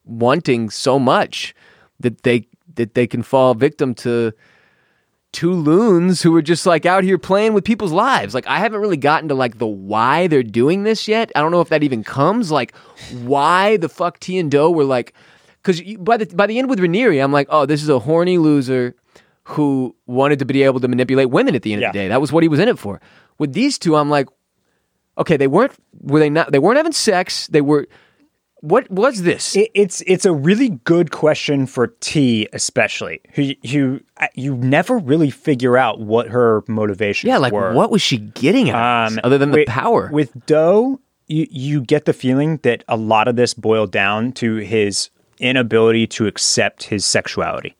[0.05, 1.53] wanting so much
[1.99, 4.33] that they that they can fall victim to
[5.31, 8.33] two loons who are just like out here playing with people's lives.
[8.33, 11.31] Like I haven't really gotten to like the why they're doing this yet.
[11.35, 12.51] I don't know if that even comes.
[12.51, 12.75] Like
[13.21, 15.13] why the fuck Ti and Do were like
[15.61, 18.37] because by the by the end with Raniere, I'm like, oh, this is a horny
[18.37, 18.95] loser
[19.43, 21.87] who wanted to be able to manipulate women at the end Yeah.
[21.89, 22.07] of the day.
[22.07, 23.01] That was what he was in it for.
[23.39, 24.27] With these two, I'm like,
[25.17, 27.47] okay, they weren't were they not they weren't having sex.
[27.47, 27.87] They were
[28.61, 29.55] what was this?
[29.55, 34.97] It, it's it's a really good question for Ti, especially who who uh, you never
[34.97, 37.73] really figure out what her motivations yeah, like were.
[37.73, 40.09] what was she getting at Um, other than the power?
[40.11, 44.57] With Do, you you get the feeling that a lot of this boiled down to
[44.57, 45.09] his
[45.39, 47.75] inability to accept his sexuality,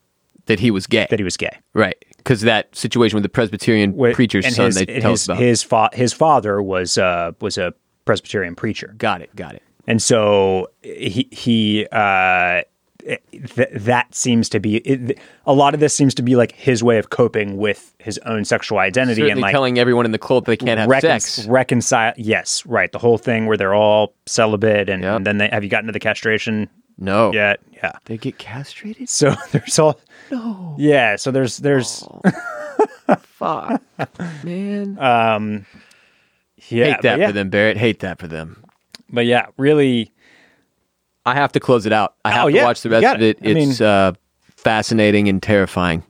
[0.45, 1.07] that he was gay.
[1.09, 1.57] that he was gay.
[1.73, 1.95] Right.
[2.17, 5.37] because that situation with the Presbyterian Wi- preacher's son his, they tell his, us about.
[5.39, 7.73] his fa- his father was uh was a
[8.05, 8.93] Presbyterian preacher.
[8.97, 9.63] got it, got it.
[9.87, 12.61] And so he he uh,
[13.07, 16.83] th- that seems to be it, a lot of this seems to be like his
[16.83, 20.19] way of coping with his own sexual identity Certainly and like telling everyone in the
[20.19, 21.45] cult they can't have recon- sex.
[21.47, 22.13] reconcile.
[22.17, 22.91] Yes, right.
[22.91, 25.15] The whole thing where they're all celibate and, Yep.
[25.17, 26.69] and then they have you gotten to the castration
[26.99, 27.59] No, yet?
[27.73, 27.93] Yeah.
[28.05, 29.07] they get castrated.
[29.09, 30.75] So there's all no.
[30.77, 31.15] Yeah.
[31.15, 32.05] So there's there's
[33.21, 33.81] Fuck,
[34.43, 34.97] man.
[34.99, 35.59] yeah.
[36.57, 37.77] Hate that yeah, for them, Barrett.
[37.77, 38.63] Hate that for them.
[39.09, 40.11] But yeah, really.
[41.25, 42.15] I have to close it out.
[42.25, 43.37] I have Oh, to watch the rest of it.
[43.41, 43.57] it.
[43.57, 44.13] It's uh,
[44.57, 46.03] fascinating and terrifying.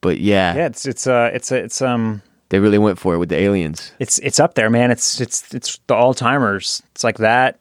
[0.00, 3.28] But yeah, Yeah, it's it's uh it's it's um they really went for it with
[3.30, 3.92] the aliens.
[3.98, 4.90] it's it's up there, man.
[4.90, 6.82] It's it's it's the all timers.
[6.92, 7.58] It's like that,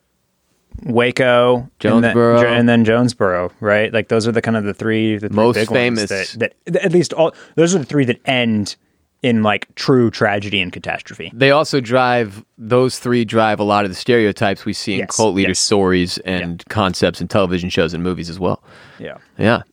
[0.84, 2.42] Waco, and then- Jonesboro.
[2.46, 3.92] and then, Jonesboro, right?
[3.94, 6.10] Like those are the kind of the three, the three Most famous.
[6.34, 8.76] that, that at least all those are the three that end
[9.24, 11.32] in like true tragedy and catastrophe.
[11.34, 15.16] They also drive those three drive a lot of the stereotypes we see in Yes,
[15.16, 15.60] cult leader yes.
[15.60, 18.62] stories and concepts in television shows and movies as well.
[19.00, 19.64] Yeah, Yeah.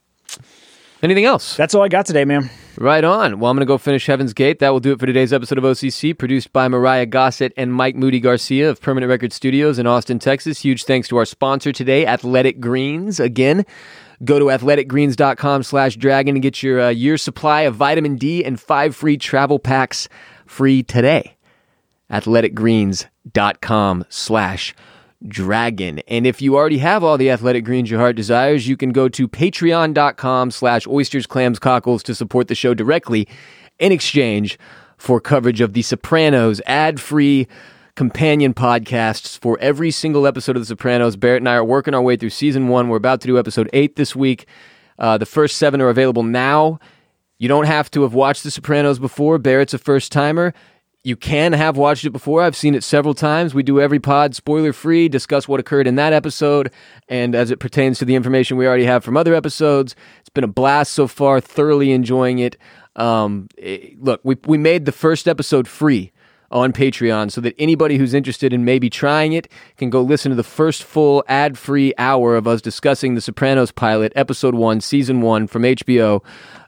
[1.05, 1.55] Anything else?
[1.55, 2.48] that's all I got today, man.
[2.78, 3.38] Right on.
[3.38, 4.59] Well, I'm going to go finish Heaven's Gate.
[4.61, 7.94] That will do it for today's episode of OCC, produced by Myrriah Gossett and Mike
[7.94, 10.61] Moody Garcia of Permanent RCRD Studios in Austin, Texas.
[10.61, 13.20] Huge thanks to our sponsor today, Athletic Greens.
[13.20, 13.66] Again,
[14.24, 18.59] go to athleticgreens.com slash dragon to get your uh, year's supply of vitamin D and
[18.59, 20.09] five free travel packs
[20.46, 21.36] free today.
[22.11, 24.93] athleticgreens.com slash dragon.
[26.08, 29.08] And if you already have all the athletic greens your heart desires, you can go
[29.08, 33.26] to patreon.com slash oysters, clams, cockles to support the show directly
[33.78, 34.58] in exchange
[34.96, 37.48] for coverage of The Sopranos ad-free
[37.94, 41.16] companion podcasts for every single episode of The Sopranos.
[41.16, 42.88] Barrett and I are working our way through season one.
[42.88, 44.46] We're about to do episode eight this week.
[44.98, 46.78] Uh, the first seven are available now.
[47.38, 49.38] You don't have to have watched The Sopranos before.
[49.38, 50.54] Barrett's a first timer.
[51.07, 52.40] You can have watched it before.
[52.40, 53.55] I've seen it several times.
[53.55, 56.72] We do every pod spoiler free, discuss what occurred in that episode,
[57.11, 59.94] and as it pertains to the information we already have from other episodes.
[60.20, 62.57] It's been a blast so far, thoroughly enjoying it.
[62.96, 66.11] Um, eh, look, we, we made the first episode free
[66.50, 70.36] on Patreon so that anybody who's interested in maybe trying it can go listen to
[70.36, 75.20] the first full ad free hour of us discussing The Sopranos pilot, episode one, season
[75.20, 76.22] one from HBO.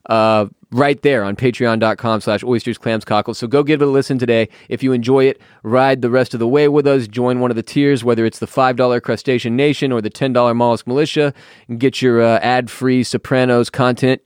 [0.09, 3.39] Uh, right there on patreon.com slash oysters clams cockles.
[3.39, 4.49] So go give it a listen today.
[4.69, 7.09] If you enjoy it ride the rest of the way with us.
[7.09, 10.87] Join one of the tiers whether it's the $5 crustacean nation or the $10 mollusk
[10.87, 11.33] militia.
[11.69, 14.23] And get your uh, ad-free sopranos content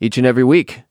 [0.00, 0.82] each and every week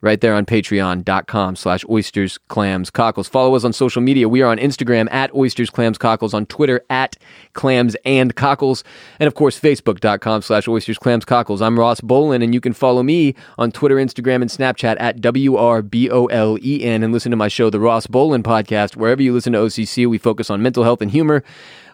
[0.00, 4.50] right there on patreon.com slash oysters clams cockles follow us on social media we are
[4.50, 7.16] on instagram at oysters clams cockles on twitter at
[7.52, 8.84] clams and cockles
[9.18, 13.02] and of course facebook.com slash oysters clams cockles i'm ross bolen and you can follow
[13.02, 18.06] me on twitter instagram and snapchat at w-r-b-o-l-e-n and listen to my show the ross
[18.06, 21.42] bolen podcast wherever you listen to occ we focus on mental health and humor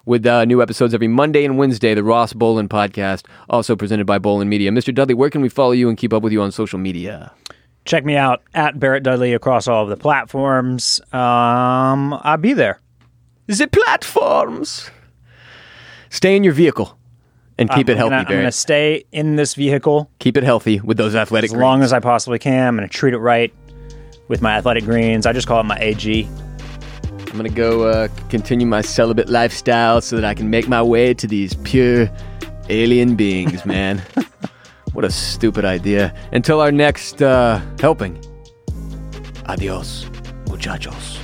[0.04, 4.18] with uh, new episodes every Monday and Wednesday, the Ross Bolen podcast, also presented by
[4.18, 4.70] Bolen Media.
[4.70, 4.94] Mr.
[4.94, 7.32] Dudley, where can we follow you and keep up with you on social media?
[7.84, 11.00] Check me out at Barrett Dudley across all of the platforms.
[11.12, 12.80] Um, I'll be there.
[13.46, 14.90] The platforms.
[16.08, 16.96] Stay in your vehicle
[17.58, 20.44] and keep I'm it healthy, gonna, I'm going to stay in this vehicle Keep it
[20.44, 22.68] healthy with those athletic as long as I possibly can.
[22.68, 23.52] I'm going to treat it right
[24.28, 25.26] with my athletic greens.
[25.26, 26.28] I just call it my AG.
[27.34, 30.82] I'm going to go uh, continue my celibate lifestyle so that I can make my
[30.82, 32.08] way to these pure
[32.70, 34.02] alien beings, man.
[34.94, 36.14] what a stupid idea.
[36.32, 38.18] Until our next uh, helping.
[39.46, 40.08] Adios,
[40.48, 41.18] muchachos.